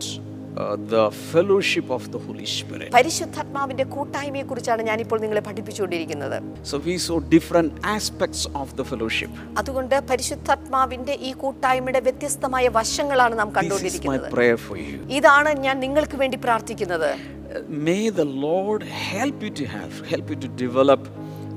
uh, 0.59 0.75
the 0.87 1.03
fellowship 1.31 1.89
of 1.89 2.03
the 2.13 2.19
Holy 2.25 2.47
Spirit. 2.57 2.89
പരിശുദ്ധാത്മാവിന്റെ 2.97 3.85
കൂട്ടായ്മയെ 3.95 4.45
കുറിച്ചാണ് 4.49 4.81
ഞാനിപ്പോൾ 4.89 5.19
നിങ്ങളെ 5.25 5.43
പഠിപ്പിച്ചുകൊണ്ടിരിക്കുന്നത് 5.47 6.37
So 6.63 6.77
we 6.87 6.95
saw 7.05 7.17
different 7.35 7.71
aspects 7.97 8.43
of 8.61 8.67
the 8.79 8.85
fellowship. 8.91 9.31
അതുകൊണ്ട് 9.61 9.95
പരിശുദ്ധാത്മാവിന്റെ 10.11 11.15
ഈ 11.29 11.33
കൂട്ടായ്മയുടെ 11.43 12.01
വ്യത്യസ്തമായ 12.07 12.67
വശങ്ങളാണ് 12.79 13.35
നാം 13.41 13.51
കണ്ടുകൊണ്ടിരിക്കുന്നത് 13.57 14.29
ഇതാണ് 15.19 15.51
ഞാൻ 15.67 15.77
നിങ്ങൾക്ക് 15.87 16.19
വേണ്ടി 16.23 16.39
പ്രാർത്ഥിക്കുന്നത് 16.47 17.11
Uh, 17.49 17.59
May 17.85 18.01
the 18.11 18.25
Lord 18.43 18.81
help 19.11 19.37
you 19.41 19.49
to 19.59 19.65
have, 19.67 19.93
help 20.09 20.27
you 20.31 20.35
to 20.35 20.49
develop 20.63 21.01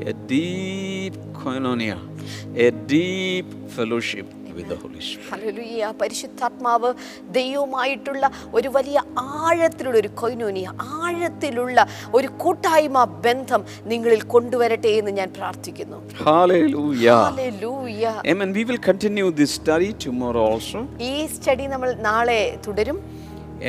a 0.03 0.15
deep 0.31 1.15
koinonia, 1.41 1.97
a 2.57 2.69
deep 2.93 3.49
fellowship 3.69 4.29
ഹല്ലേലൂയ 5.31 5.93
പരിശുദ്ധാത്മാവ് 6.01 6.91
ദൈവവുമായിട്ടുള്ള 7.37 8.25
ഒരു 8.53 8.69
വലിയ 8.69 8.99
ആഴത്തിലുള്ള 9.41 9.97
ഒരു 9.99 10.11
കൊയ്നോനിയ 10.21 10.69
ആഴത്തിലുള്ള 11.01 11.79
ഒരു 12.15 12.29
കൂട്ടായ്മ 12.43 12.99
ബന്ധം 13.27 13.63
നിങ്ങളിൽ 13.87 14.23
കൊണ്ടുവരട്ടെ 14.35 14.93
എന്ന് 15.01 15.15
ഞാൻ 15.21 15.31
പ്രാർത്ഥിക്കുന്നു 15.39 15.99
Hallelujah. 16.27 17.21
ഹല്ലേലൂയ 17.29 18.05
Amen. 18.33 18.51
We 18.53 18.65
will 18.65 18.83
continue 18.83 19.29
this 19.33 19.53
study 19.61 19.91
tomorrow 20.07 20.45
also. 20.53 20.79
ഈ 21.11 21.15
സ്റ്റഡി 21.35 21.67
നമ്മൾ 21.75 21.91
നാളെ 22.09 22.43
തുടരും 22.67 22.99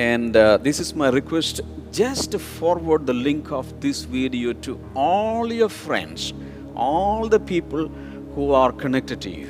And 0.10 0.34
uh, 0.36 0.46
this 0.60 0.78
is 0.80 0.90
my 0.96 1.10
request 1.12 1.56
just 1.94 2.32
forward 2.54 3.02
the 3.06 3.16
link 3.26 3.52
of 3.54 3.66
this 3.80 4.00
video 4.16 4.52
to 4.66 4.72
all 4.98 5.46
your 5.54 5.70
friends, 5.84 6.22
all 6.78 7.22
the 7.28 7.42
people 7.52 7.84
who 8.36 8.46
are 8.54 8.72
connected 8.74 9.20
to 9.22 9.30
you. 9.32 9.48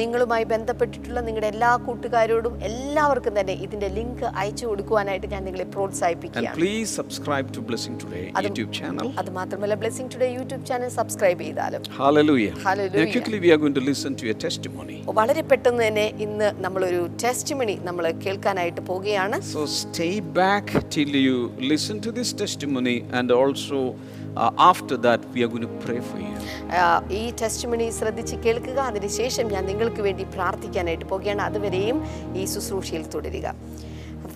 നിങ്ങളുമായി 0.00 0.44
ബന്ധപ്പെട്ടിട്ടുള്ള 0.52 1.20
നിങ്ങളുടെ 1.26 1.48
എല്ലാ 1.54 1.70
കൂട്ടുകാരോടും 1.86 2.54
എല്ലാവർക്കും 2.68 3.34
തന്നെ 3.38 3.54
ഇതിന്റെ 3.64 3.88
ലിങ്ക് 3.98 4.24
അയച്ചു 4.40 4.64
കൊടുക്കുവാനായിട്ട് 4.70 5.28
ഞാൻ 5.34 5.42
നിങ്ങളെ 5.48 5.64
And 5.64 5.72
പ്രോത്സാഹിപ്പിക്കുകയാണ് 5.74 6.56
please 6.60 6.90
subscribe 7.00 7.48
to 7.56 7.60
Blessing 7.68 7.96
Today 8.02 8.24
YouTube 8.44 8.70
channel. 8.78 9.08
അത് 9.20 9.30
മാത്രമല്ല 9.40 9.76
Blessing 9.82 10.08
Today 10.14 10.30
YouTube 10.38 10.64
channel 10.70 10.90
subscribe 10.98 11.40
ചെയ്താലും 11.46 11.82
Hallelujah. 12.00 12.54
Hallelujah. 12.66 13.06
quickly, 13.14 13.40
we 13.46 13.52
are 13.54 13.60
going 13.64 13.76
to 13.80 13.84
listen 13.90 14.14
to 14.22 14.26
a 14.34 14.38
testimony. 14.46 14.98
വളരെ 15.20 15.44
പെട്ടെന്ന് 15.50 15.82
തന്നെ 15.86 16.06
ഇന്ന് 16.26 16.48
നമ്മളൊരു 16.64 17.02
ടെസ്റ്റ് 17.24 17.54
മണി 17.60 17.76
നമ്മൾ 17.88 18.04
കേൾക്കാനായിട്ട് 18.24 18.82
പോവുകയാണ് 18.90 19.36
So, 19.54 19.62
stay 19.82 20.12
back 20.40 20.66
till 20.96 21.12
you 21.26 21.38
listen 21.72 21.96
to 22.06 22.12
this 22.12 22.32
testimony, 22.42 22.96
and 23.18 23.28
also 23.40 23.78
uh, 24.36 24.50
after 24.70 24.96
that, 24.96 25.20
we 25.34 25.42
are 25.44 25.48
going 25.48 25.66
to 25.68 25.74
pray 25.86 26.00
for 26.10 26.18
you. 26.24 26.34
ആ, 26.80 26.84
ഈ 27.20 27.22
ടെസ്റ്റിമണി 27.40 27.86
ശ്രദ്ധിച്ച് 27.98 28.36
കേൾക്കുക. 28.44 28.78
അതിനുശേഷം 28.90 29.46
ഞാൻ 29.54 29.64
നിങ്ങൾക്ക് 29.70 30.02
വേണ്ടി 30.06 30.24
പ്രാർത്ഥിക്കാനായിട്ട് 30.34 31.06
പോവുകയാണ് 31.12 31.42
അതുവരെയും 31.48 31.98
ഈ 32.40 32.44
ശുശ്രൂഷയിൽ 32.54 33.04
തുടരുക. 33.14 33.46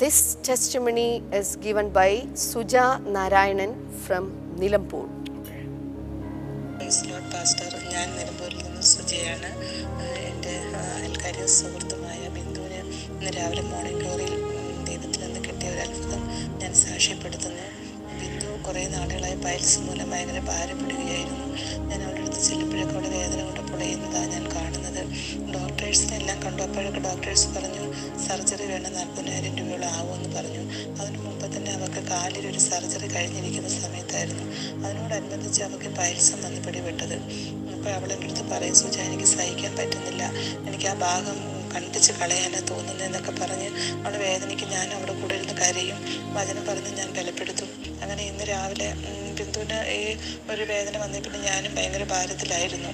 This 0.02 0.24
testimony 0.48 1.08
is 1.40 1.58
given 1.66 1.88
by 1.98 2.10
Suja 2.50 2.74
Narayanan 3.16 3.72
from 4.06 4.26
Nilambur 4.62 5.06
pastor 7.32 7.72
ഞാൻ 7.94 8.06
നിലമ്പൂരിൽ 8.18 8.60
നിന്ന് 8.66 8.82
സുജയാണ്. 8.92 9.50
എന്റെ 10.28 10.54
അയൽക്കാരി 10.82 11.42
സുഹൃത്തുമായ 11.56 12.22
ബിന്ദുവിന് 12.36 12.80
ഇന്ന് 13.16 13.32
രാവിലെ 13.38 13.62
മോർണിംഗ് 13.72 14.00
ഗ്ലോറിയിൽ 14.00 14.34
ദൈവത്തിൽ 14.88 15.20
നിന്ന് 15.26 15.40
കിട്ടിയ 15.48 15.68
ഒരു 15.74 15.80
അത്ഭുതം 15.86 16.22
ഞാൻ 16.60 16.72
സാക്ഷ്യപ്പെടുത്തുന്നു. 16.84 17.64
ബിന്ദു 18.20 18.62
കുറേ 18.66 18.86
നാളുകളായി 18.88 19.36
പൈൽസ് 19.36 19.78
മൂലം 19.78 20.10
ഭയങ്കര 20.10 20.38
ഭാരപ്പെടുകയായിരുന്നു. 20.38 21.46
ഞാൻ 21.88 22.02
അവരുടെ 22.02 22.20
അടുത്ത് 22.20 22.42
ചെല്ലുമ്പോഴൊക്കെ 22.44 22.94
അവിടെ 22.94 23.08
വേദന 23.08 23.42
കൊണ്ട് 23.42 23.72
പൊളയുന്നതാണ് 23.72 24.32
ഞാൻ 24.32 24.44
കാണുന്നത്. 24.54 25.02
ഡോക്ടേഴ്സിനെ 25.54 26.16
എല്ലാം 26.16 26.42
കണ്ടു. 26.42 26.62
അപ്പോഴൊക്കെ 26.62 27.00
ഡോക്ടേഴ്സ് 27.00 27.48
പറഞ്ഞു 27.48 27.84
സർജറി 28.26 28.66
വേണം 28.66 28.94
നാൽപ്പതിനായിരം 28.94 29.56
രൂപയോളം 29.58 29.88
ആവുമെന്ന് 29.88 30.36
പറഞ്ഞു. 30.36 30.62
അതിനു 31.02 31.18
മുമ്പ് 31.18 31.56
തന്നെ 31.56 31.72
അവർക്ക് 31.72 32.08
കാലിൽ 32.08 32.46
ഒരു 32.46 32.58
സർജറി 32.58 33.06
കഴിഞ്ഞിരിക്കുന്ന 33.06 33.68
സമയത്തായിരുന്നു. 33.68 34.44
അതിനോടനുബന്ധിച്ച് 34.86 35.62
അവർക്ക് 35.62 35.88
പൈൽസം 35.96 36.42
വന്ന് 36.42 36.60
പിടിപെട്ടത്. 36.60 37.14
അപ്പോൾ 37.74 37.90
അവളെ 37.90 38.14
അടുത്ത് 38.14 38.50
പറയും 38.50 38.74
സൂചന 38.74 39.00
എനിക്ക് 39.00 39.24
സഹിക്കാൻ 39.24 39.76
പറ്റുന്നില്ല. 39.76 40.22
എനിക്ക് 40.68 40.86
ആ 40.86 40.94
ഭാഗം 40.94 41.58
കണ്ടിച്ച് 41.74 42.12
കളയാനാണ് 42.12 42.68
തോന്നുന്നതെന്നൊക്കെ 42.68 43.30
പറഞ്ഞ് 43.30 43.68
അവൾ 44.06 44.16
വേദനയ്ക്ക് 44.16 44.64
ഞാൻ 44.64 44.92
അവിടെ 44.92 45.20
കൂടെ 45.20 45.34
ഇരുന്ന് 45.34 45.54
കരയും. 45.60 45.98
വചനം 46.34 46.66
പറഞ്ഞ് 46.66 46.96
ഞാൻ 46.96 47.12
ബലപ്പെടുത്തും. 47.12 47.70
അങ്ങനെ 48.18 48.30
ഇന്ന് 48.34 48.44
രാവിലെ. 48.50 48.86
ബിന്ദുവിന് 49.38 49.76
ഈ 49.96 50.00
ഒരു 50.52 50.62
വേദന 50.70 50.94
വന്നേ 51.02 51.18
പിന്നെ 51.24 51.38
ഞാനും 51.48 51.72
ഭയങ്കര 51.76 52.04
ഭാരത്തിലായിരുന്നു. 52.12 52.90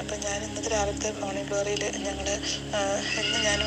അപ്പം 0.00 0.16
ഞാൻ 0.26 0.38
ഇന്നത്തെ 0.46 0.70
രാവിലത്തെ 0.74 1.08
മോർണിംഗ് 1.22 1.48
ഗ്ലോറിയിൽ 1.50 1.82
ഞങ്ങൾ 2.06 2.28
ഇന്ന് 3.22 3.38
ഞാൻ 3.48 3.58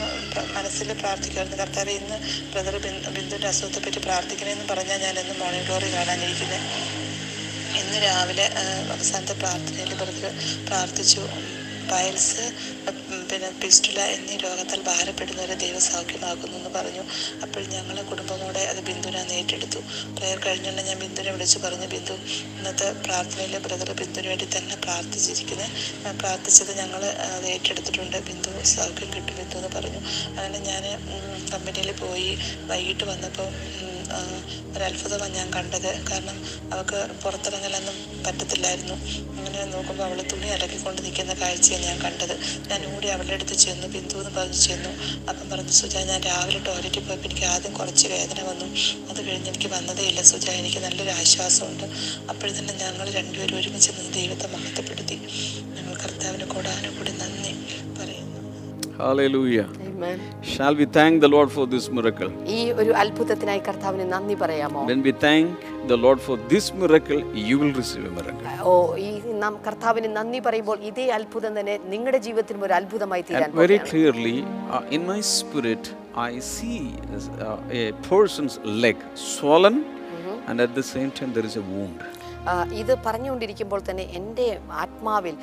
മനസ്സിൽ 0.55 0.89
പ്രാർത്ഥിക്കുമായിരുന്നു 1.01 1.57
കർത്താവ് 1.61 1.93
ഇന്ന് 1.99 2.17
ബ്രദർ 2.53 2.77
ബിന്ദുവിന്റെ 3.17 3.47
അസുഖത്തെ 3.51 3.81
പറ്റി 3.85 4.01
പ്രാർത്ഥിക്കണമെന്ന് 4.07 4.65
പറഞ്ഞാൽ 4.71 4.99
ഞാൻ 5.05 5.15
ഇന്ന് 5.23 5.35
മോർണിംഗ് 5.41 5.67
ഗ്ലോറി 5.67 5.89
കാണാനിരിക്കുന്നത് 5.97 6.65
ഇന്ന് 7.81 7.99
രാവിലെ 8.07 8.47
അവസാനത്തെ 8.95 9.35
പ്രാർത്ഥനയിൽ 9.43 9.93
ബ്രദർ 10.01 10.33
പ്രാർത്ഥിച്ചു. 10.69 11.23
പയൽസ് 11.91 12.43
പിന്നെ 13.29 13.49
പിസ്റ്റുല 13.61 13.99
എന്നീ 14.15 14.35
രോഗത്താൽ 14.43 14.81
ഭാരപ്പെടുന്നവരെ 14.89 15.55
ദൈവസൗഖ്യമാക്കുന്നു 15.63 16.55
എന്ന് 16.59 16.71
പറഞ്ഞു. 16.77 17.03
അപ്പോൾ 17.45 17.61
ഞങ്ങളെ 17.73 18.03
കുടുംബം 18.11 18.37
കൂടെ 18.45 18.63
അത് 18.71 18.79
ബിന്ദുവിനെ 18.89 19.21
ഏറ്റെടുത്തു 19.39 19.79
പ്രയർ 20.17 20.37
കഴിഞ്ഞുകൊണ്ട് 20.45 20.81
ഞാൻ 20.89 20.97
ബിന്ദുവിനെ 21.03 21.31
വിളിച്ച് 21.35 21.59
പറഞ്ഞു 21.65 21.87
ബിന്ദു 21.95 22.15
ഇന്നത്തെ 22.57 22.87
പ്രാർത്ഥനയിലെ 23.05 23.59
ബ്രദർ 23.65 23.91
ബിന്ദുവിന് 24.01 24.29
വേണ്ടി 24.33 24.47
തന്നെ 24.57 24.77
പ്രാർത്ഥിച്ചിരിക്കുന്നത് 24.85 25.71
പ്രാർത്ഥിച്ചത് 26.21 26.71
ഞങ്ങൾ 26.81 27.01
അത് 27.35 27.47
ഏറ്റെടുത്തിട്ടുണ്ട്. 27.55 28.17
ബിന്ദു 28.29 28.51
സൗഖ്യം 28.75 29.09
കിട്ടും 29.15 29.35
ബിന്ദു 29.41 29.57
എന്ന് 29.61 29.71
പറഞ്ഞു. 29.77 30.01
അങ്ങനെ 30.29 30.59
ഞാൻ 30.71 30.83
കമ്പനിയിൽ 31.53 31.91
പോയി 32.03 32.31
വൈകിട്ട് 32.71 33.05
വന്നപ്പോൾ 33.11 33.49
ഒരത്ഭുതമാണ് 34.75 35.35
ഞാൻ 35.35 35.53
കണ്ടത്. 35.53 36.05
കാരണം 36.11 36.45
അവൾക്ക് 36.73 37.07
പുറത്തിറങ്ങലൊന്നും 37.23 38.23
പറ്റത്തില്ലായിരുന്നു. 38.23 38.93
അങ്ങനെ 38.93 39.65
നോക്കുമ്പോൾ 39.65 40.03
അവളെ 40.03 40.23
തുണി 40.23 40.47
അലക്കിക്കൊണ്ട് 40.47 41.01
നിൽക്കുന്ന 41.01 41.33
കാഴ്ചയാണ് 41.33 41.85
ഞാൻ 41.85 42.01
കണ്ടത്. 42.01 42.39
ഞാൻ 42.69 42.97
ഓടി 42.97 43.07
അവളുടെ 43.07 43.33
അടുത്ത് 43.33 43.53
ചെന്നു 43.53 43.87
ബിന്ദു 43.87 44.15
എന്ന് 44.15 44.29
പറഞ്ഞു 44.29 44.53
ചെന്നു. 44.53 44.89
അപ്പം 45.29 45.49
പറഞ്ഞു 45.49 45.69
സുജ 45.69 45.97
ഞാൻ 45.97 46.21
രാവിലെ 46.21 46.59
ടോയ്ലറ്റിൽ 46.59 46.99
പോയപ്പോൾ 46.99 47.29
എനിക്ക് 47.29 47.45
ആദ്യം 47.45 47.73
കുറച്ച് 47.73 48.07
വേദന 48.07 48.41
വന്നു. 48.41 48.65
അത് 49.09 49.27
കഴിഞ്ഞ് 49.27 49.47
എനിക്ക് 49.47 49.67
വന്നതേ 49.67 50.03
ഇല്ല 50.03 50.21
സുജ. 50.21 50.49
എനിക്ക് 50.49 50.77
നല്ലൊരു 50.77 51.09
ആശ്വാസമുണ്ട്. 51.09 51.83
അപ്പോഴും 52.29 52.59
തന്നെ 52.59 52.73
ഞങ്ങൾ 52.73 53.11
രണ്ടുപേരും 53.11 53.59
ഒരുമിച്ച് 53.59 53.91
നിന്ന് 53.91 54.13
ദൈവത്തെ 54.13 54.47
മഹത്വപ്പെടുത്തി. 54.47 55.15
ഞങ്ങൾ 55.61 55.95
കർത്താവിന് 55.95 56.45
കൂടാനും 56.45 56.97
കൂടി 56.97 57.11
നന്ദി 57.11 57.53
പറയുന്നു. 57.99 58.35
Hallelujah. 58.99 59.84
Amen. 59.94 60.18
Shall 60.44 60.74
we 60.74 60.86
thank 60.88 61.20
the 61.20 61.28
Lord 61.28 61.50
for 61.56 61.64
this 61.74 61.84
miracle? 61.90 62.30
ഈ 62.56 62.60
ഒരു 62.80 62.92
അത്ഭുതത്തിനായി 63.02 63.62
കർത്താവിന് 63.68 64.06
നന്ദി 64.14 64.36
പറയാമോ 64.42 64.82
When 64.90 65.02
we 65.08 65.12
thank 65.26 65.46
the 65.92 65.98
Lord 66.04 66.20
for 66.26 66.36
this 66.52 66.66
miracle, 66.82 67.20
you 67.48 67.56
will 67.60 67.74
receive 67.80 68.04
a 68.04 68.14
miracle. 68.18 68.46
ഓ 68.70 68.72
ഈ 69.06 69.10
നാം 69.44 69.54
കർത്താവിന് 69.66 70.10
നന്ദി 70.18 70.40
പറയുമ്പോൾ 70.48 70.78
ഇതേ 70.90 71.06
അത്ഭുതം 71.18 71.54
തന്നെ 71.58 71.76
നിങ്ങളുടെ 71.94 72.20
ജീവിതത്തിലും 72.26 72.62
ഒരു 72.68 72.76
അത്ഭുതമായി 72.80 73.24
തീരാൻ 73.30 73.48
And 73.48 73.58
very 73.62 73.78
പോകുകയാണ്. 73.78 73.90
clearly, 73.92 74.36
uh, 74.70 74.96
in 74.96 75.04
my 75.12 75.20
spirit, 75.36 75.84
I 76.28 76.34
see 76.54 76.78
uh, 77.40 77.56
a 77.80 77.84
person's 78.12 78.56
leg 78.84 78.98
swollen, 79.30 79.76
and 80.48 80.58
at 80.60 80.74
the 80.74 80.86
same 80.94 81.10
time, 81.18 81.32
there 81.36 81.46
is 81.46 81.56
a 81.56 81.66
wound. 81.72 82.00
ഇത് 82.73 82.93
പറഞ്ഞുകൊണ്ടിരിക്കുമ്പോൾ 83.05 83.81
തന്നെ 83.89 84.05
എന്റെ 84.13 84.47
ആത്മാവിൽ 84.83 85.35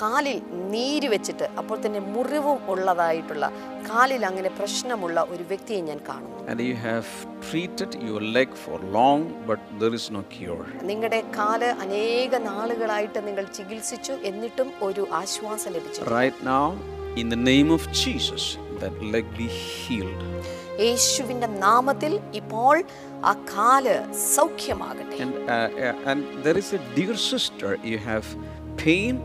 കാലിൽ 0.00 0.38
നീര് 0.72 1.08
വെച്ചിട്ട് 1.08 1.46
അപ്പോൾ 1.58 1.78
തന്നെ 1.78 2.00
മുറിവും 2.14 2.58
ഉള്ളതായിട്ടുള്ള 2.68 3.46
കാലിൽ 3.88 4.24
അങ്ങനെ 4.24 4.50
പ്രശ്നമുള്ള 4.58 5.20
ഒരു 5.34 5.46
വ്യക്തിയെ 5.52 5.80
ഞാൻ 5.82 6.00
കാണുന്നു 6.10 6.36
And 6.50 6.60
you 6.60 6.76
have 6.82 7.08
treated 7.42 7.90
your 8.02 8.20
leg 8.36 8.50
for 8.56 8.76
long, 8.90 9.18
but 9.46 9.60
there 9.80 9.94
is 9.94 10.06
no 10.10 10.22
cure. 10.36 10.66
നിങ്ങളുടെ 10.82 11.20
കാൽ 11.36 11.64
അനേക 11.84 12.38
നാളുകളായിട്ട് 12.46 13.20
നിങ്ങൾ 13.26 13.46
ചികിത്സിച്ചു 13.58 14.14
എന്നിട്ടും 14.22 14.70
ഒരു 14.82 15.04
ആശ്വാസം 15.22 15.72
ലഭിച്ചു 15.76 16.08
Right 16.20 16.38
now, 16.44 16.64
in 17.16 17.28
the 17.28 17.40
name 17.44 17.70
of 17.70 17.84
Jesus, 18.02 18.44
that 18.80 18.96
leg 19.14 19.26
be 19.36 19.48
healed. 19.74 20.24
യേശുവിന്റെ 20.80 21.48
നാമത്തിൽ 21.62 22.12
ഇപ്പോൾ 22.34 22.74
ആ 23.29 23.33
കാല് 23.53 23.95
സൗഖ്യമാകട്ടെ 24.35 25.17
And, 25.25 25.35
uh, 25.47 25.53
uh, 25.87 26.09
and 26.11 26.21
there 26.45 26.57
is 26.57 26.69
a 26.73 26.81
dear 26.97 27.15
sister, 27.31 27.69
you 27.91 27.97
have 28.09 28.25
pain 28.83 29.15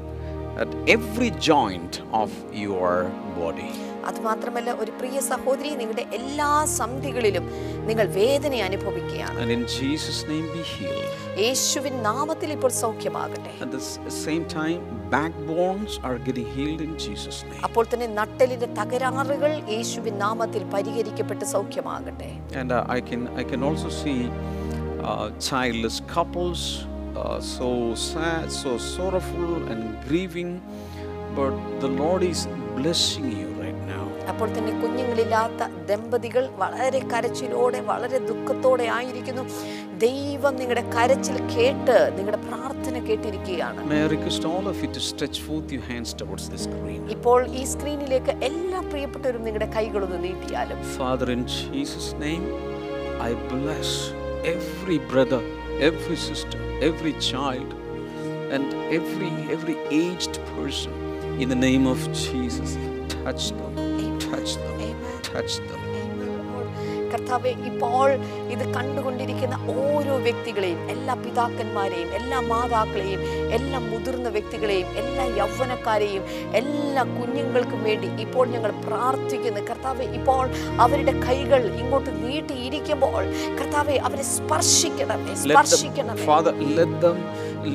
at 0.62 0.70
every 0.94 1.30
joint 1.50 1.94
of 2.22 2.30
your 2.64 2.92
body. 3.38 3.72
അതുമാത്രമല്ല 4.05 4.71
ഒരു 4.71 4.91
പ്രിയ 4.91 5.19
സഹോദരി 5.19 5.69
നിങ്ങളുടെ 5.69 6.05
എല്ലാ 6.13 6.65
സന്ധികളിലും 6.65 7.49
നിങ്ങൾ 7.87 8.05
വേദന 8.05 8.53
അനുഭവിക്കുകയാണ്. 8.53 9.39
യേശുവിൻ 11.39 12.03
നാമത്തിൽ 12.03 12.51
ഇപ്പോൾ 12.51 12.71
സൗഖ്യമാകട്ടെ. 12.71 13.51
അപ്പോൾ 17.63 17.85
തന്നെ 17.93 18.07
നട്ടലിന്റെ 18.07 18.65
തകരാറുകൾ 18.65 19.63
യേശുവിൻ 19.69 20.17
നാമത്തിൽ 20.17 20.63
പരിഹരിക്കപ്പെട്ട് 20.63 21.45
സൗഖ്യമാകട്ടെ. 21.45 22.37
Also 23.63 23.89
see 23.89 24.29
childless 25.49 26.03
couples 26.17 26.93
blessing 32.77 33.39
you 33.39 33.62
അപ്പോൾ 34.29 34.47
തന്നെ 34.57 34.71
കുഞ്ഞുങ്ങളില്ലാത്ത 34.81 35.67
ദമ്പതികൾ 35.89 36.49
വളരെ 36.61 36.99
കരച്ചിലോടെ 36.99 37.79
വളരെ 37.79 38.17
ദുഃഖത്തോടെ 38.17 38.83
ആയിരിക്കുന്നു. 38.97 39.43
ദൈവം 39.97 40.55
നിങ്ങളുടെ 40.55 40.83
കരച്ചിൽ 40.95 41.37
കേട്ട് 41.55 41.97
നിങ്ങളുടെ 42.17 42.41
പ്രാർത്ഥന 42.47 42.95
കേട്ടിരിക്കുകയാണ്. 43.07 43.79
ഇപ്പോൾ 47.15 47.47
ഈ 47.47 47.63
സ്ക്രീനിലേക്ക് 47.63 48.33
എല്ലാ 48.49 48.79
പ്രിയപ്പെട്ടവരും 48.91 49.43
നിങ്ങളുടെ 49.43 49.69
കൈകളൊന്ന് 49.75 50.23
നീട്ടിയാലും. 50.23 50.79
Father 50.97 51.31
in 51.31 51.47
Jesus 51.47 52.13
name 52.21 52.43
I 53.29 53.31
bless 53.33 53.97
every 54.55 54.97
brother 54.97 55.43
every 55.89 56.15
sister 56.15 56.59
every 56.89 57.11
child 57.11 57.75
and 58.55 58.75
every 58.99 59.31
every 59.55 59.75
aged 60.01 60.41
person 60.51 60.93
in 61.41 61.49
the 61.49 61.53
name 61.53 61.89
of 61.89 62.07
Jesus 62.23 62.77
touch 63.13 63.49
them 63.53 63.92
touch 64.33 64.53
them. 64.57 65.79
ഇപ്പോൾ 67.69 68.09
ഇത് 68.53 68.63
കണ്ടുകൊണ്ടിരിക്കുന്ന 68.75 69.55
ഓരോ 69.73 70.13
വ്യക്തികളെയും 70.25 70.79
എല്ലാ 70.93 71.13
പിതാക്കന്മാരെയും 71.23 72.09
എല്ലാ 72.19 72.39
മാതാക്കളെയും 72.49 73.21
എല്ലാ 73.57 73.79
മുതിർന്ന 73.89 74.29
വ്യക്തികളെയും 74.35 74.87
എല്ലാ 75.01 75.25
യൗവനക്കാരെയും 75.39 76.23
എല്ലാ 76.59 77.03
കുഞ്ഞുങ്ങൾക്കും 77.15 77.81
വേണ്ടി 77.87 78.09
ഇപ്പോൾ 78.25 78.45
ഞങ്ങൾ 78.55 78.71
പ്രാർത്ഥിക്കുന്നു. 78.87 79.63
കർത്താവ് 79.69 80.07
ഇപ്പോൾ 80.19 80.45
അവരുടെ 80.85 81.13
കൈകൾ 81.27 81.63
ഇങ്ങോട്ട് 81.81 82.11
നീട്ടിയിരിക്കുമ്പോൾ 82.25 83.23
കർത്താവെ 83.59 83.97
അവരെ 84.09 84.27
സ്പർശിക്കണമേ 84.35 85.35
സ്പർശിക്കണമേ. 85.45 86.25
Father, 86.33 86.55
let 86.79 86.93
them 87.05 87.19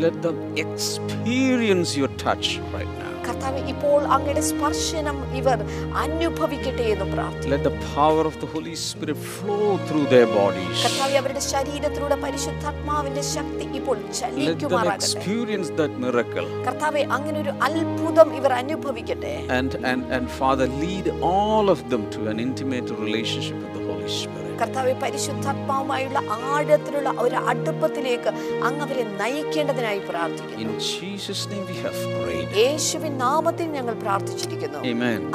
let 0.05 0.16
them 0.27 0.38
experience 0.66 1.92
your 2.01 2.12
touch 2.27 2.49
right 2.77 2.94
now. 3.03 3.08
കർത്താവെ 3.38 3.61
ഇപ്പോൾ 3.72 4.01
അങ്ങയുടെ 4.14 4.42
സ്പർശനം 4.48 5.16
ഇവർ 5.40 5.59
അനുഭവിക്കട്ടെ 6.03 6.87
എന്ന് 6.94 7.07
പ്രാർത്ഥിക്കുന്നു 7.12 7.53
Let 7.55 7.62
the 7.68 7.74
power 7.92 8.22
of 8.31 8.37
the 8.42 8.48
Holy 8.55 8.74
Spirit 8.85 9.18
flow 9.35 9.68
through 9.88 10.07
their 10.14 10.29
bodies. 10.33 10.79
കർത്താവെ 10.87 11.16
അവരുടെ 11.20 11.42
ശരീരത്തിലൂടെ 11.46 12.16
പരിശുദ്ധാത്മാവിന്റെ 12.24 13.22
ശക്തി 13.35 13.66
ഇപ്പോൾ 13.81 13.96
Let 13.98 14.09
them 14.09 14.16
ചലിക്കുമാറാകട്ടെ 14.40 15.07
experience 15.11 15.70
that 15.81 15.94
miracle. 16.07 16.48
കർത്താവേ 16.66 17.05
അങ്ങനെ 17.18 17.38
ഒരു 17.44 17.55
അത്ഭുതം 17.68 18.31
ഇവർ 18.40 18.55
അനുഭവിക്കട്ടെ 18.61 19.35
And, 19.59 19.70
and, 19.92 20.03
and 20.16 20.27
Father, 20.40 20.68
lead 20.83 21.09
all 21.33 21.68
of 21.77 21.83
them 21.92 22.05
to 22.16 22.20
an 22.35 22.40
intimate 22.48 22.90
relationship 22.98 23.59
with 23.64 23.74
the 23.79 23.85
Holy 23.90 24.11
Spirit. 24.20 24.47
കർത്താവെ 24.61 24.94
പരിശുദ്ധാത്മാവുമായുള്ള 25.03 26.18
ആഴത്തിലുള്ള 26.51 27.11
ഒരു 27.25 27.38
അടുപ്പത്തിലേക്ക് 27.53 28.31
അങ്ങ് 28.68 28.83
അവരെ 28.87 29.05
നയിക്കേണ്ടതിനായി 29.23 30.03
പ്രാർത്ഥിക്കുന്നു 30.11 30.57
In 30.66 30.73
Jesus' 30.88 31.42
name 31.53 31.64
we 31.73 31.77
have 31.85 31.99
prayed. 32.16 32.49
യേശുവിൻ 32.62 33.12
നാമത്തിൽ 33.25 33.66
ഞങ്ങൾ 33.77 33.94
പ്രാർത്ഥിച്ചിരിക്കുന്നു 34.05 34.81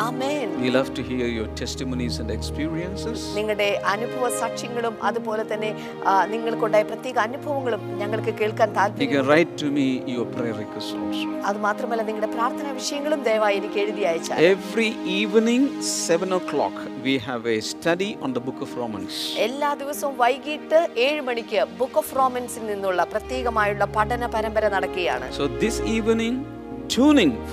ആമേൻ 0.07 0.47
We 0.63 0.69
love 0.77 0.89
to 0.99 1.03
hear 1.09 1.27
your 1.37 1.47
testimonies 1.61 2.15
and 2.23 2.31
experiences. 2.37 3.19
നിങ്ങളുടെ 3.39 3.69
അനുഭവ 3.93 4.29
സാക്ഷ്യങ്ങളും 4.41 4.95
അതുപോലെ 5.09 5.45
തന്നെ 5.51 5.71
നിങ്ങൾക്കുണ്ടായ 6.33 6.83
പ്രത്യേക 6.91 7.17
അനുഭവങ്ങളും 7.27 7.83
ഞങ്ങൾക്ക് 8.01 8.33
കേൾക്കാൻ 8.41 8.69
താല്പര്യം. 8.77 9.03
അത് 11.49 11.57
മാത്രമല്ല 11.67 12.01
നിങ്ങളുടെ 12.09 12.31
പ്രാർത്ഥനാ 12.35 12.71
വിഷയങ്ങളും 12.81 13.21
ദയവായി 13.29 13.57
എനിക്ക് 13.61 13.79
എഴുതി 13.85 14.05
അയച്ചാൽ 14.11 14.39
Every 14.55 14.89
evening, 15.19 15.63
7 16.09 16.31
o'clock, 16.39 16.75
we 17.03 17.15
have 17.27 17.45
a 17.47 17.59
study 17.73 18.11
on 18.25 18.31
the 18.33 18.43
book 18.47 18.61
of 18.65 18.71
Romans. 18.83 19.12
എല്ലാ 19.45 19.69
ദിവസവും 19.81 20.15
വൈകിട്ട് 20.23 20.79
ഏഴ് 21.07 21.21
മണിക്ക് 21.29 21.61
ബുക്ക് 21.79 21.99
ഓഫ് 22.01 22.15
റോമൻസിൽ 22.19 22.63
നിന്നുള്ള 22.71 23.01
പ്രത്യേകമായുള്ള 23.13 23.85
പഠന 23.97 24.29
പരമ്പര 24.35 24.65
നടക്കുകയാണ്. 24.75 25.27
So 25.39 25.45
this 25.65 25.81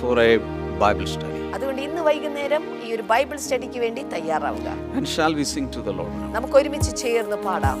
for 0.01 0.19
a 0.29 0.31
Bible 0.83 1.05
study 1.13 1.37
അതുകൊണ്ട് 1.55 1.81
ഇന്ന് 1.85 2.01
വൈകുന്നേരം 2.07 2.63
ഈ 2.85 2.89
ഒരു 2.95 3.03
ബൈബിൾ 3.11 3.37
സ്റ്റഡിക്ക് 3.45 3.79
വേണ്ടി 3.83 4.01
തയ്യാറാവുക. 4.13 4.69
And 4.97 5.07
shall 5.15 5.33
we 5.39 5.45
sing 5.53 5.65
to 5.75 5.81
the 5.87 5.93
Lord 5.97 6.13
നമുക്ക് 6.35 6.55
ഒരുമിച്ച് 6.59 6.91
ചേർന്ന് 7.03 7.37
പാടാം. 7.47 7.79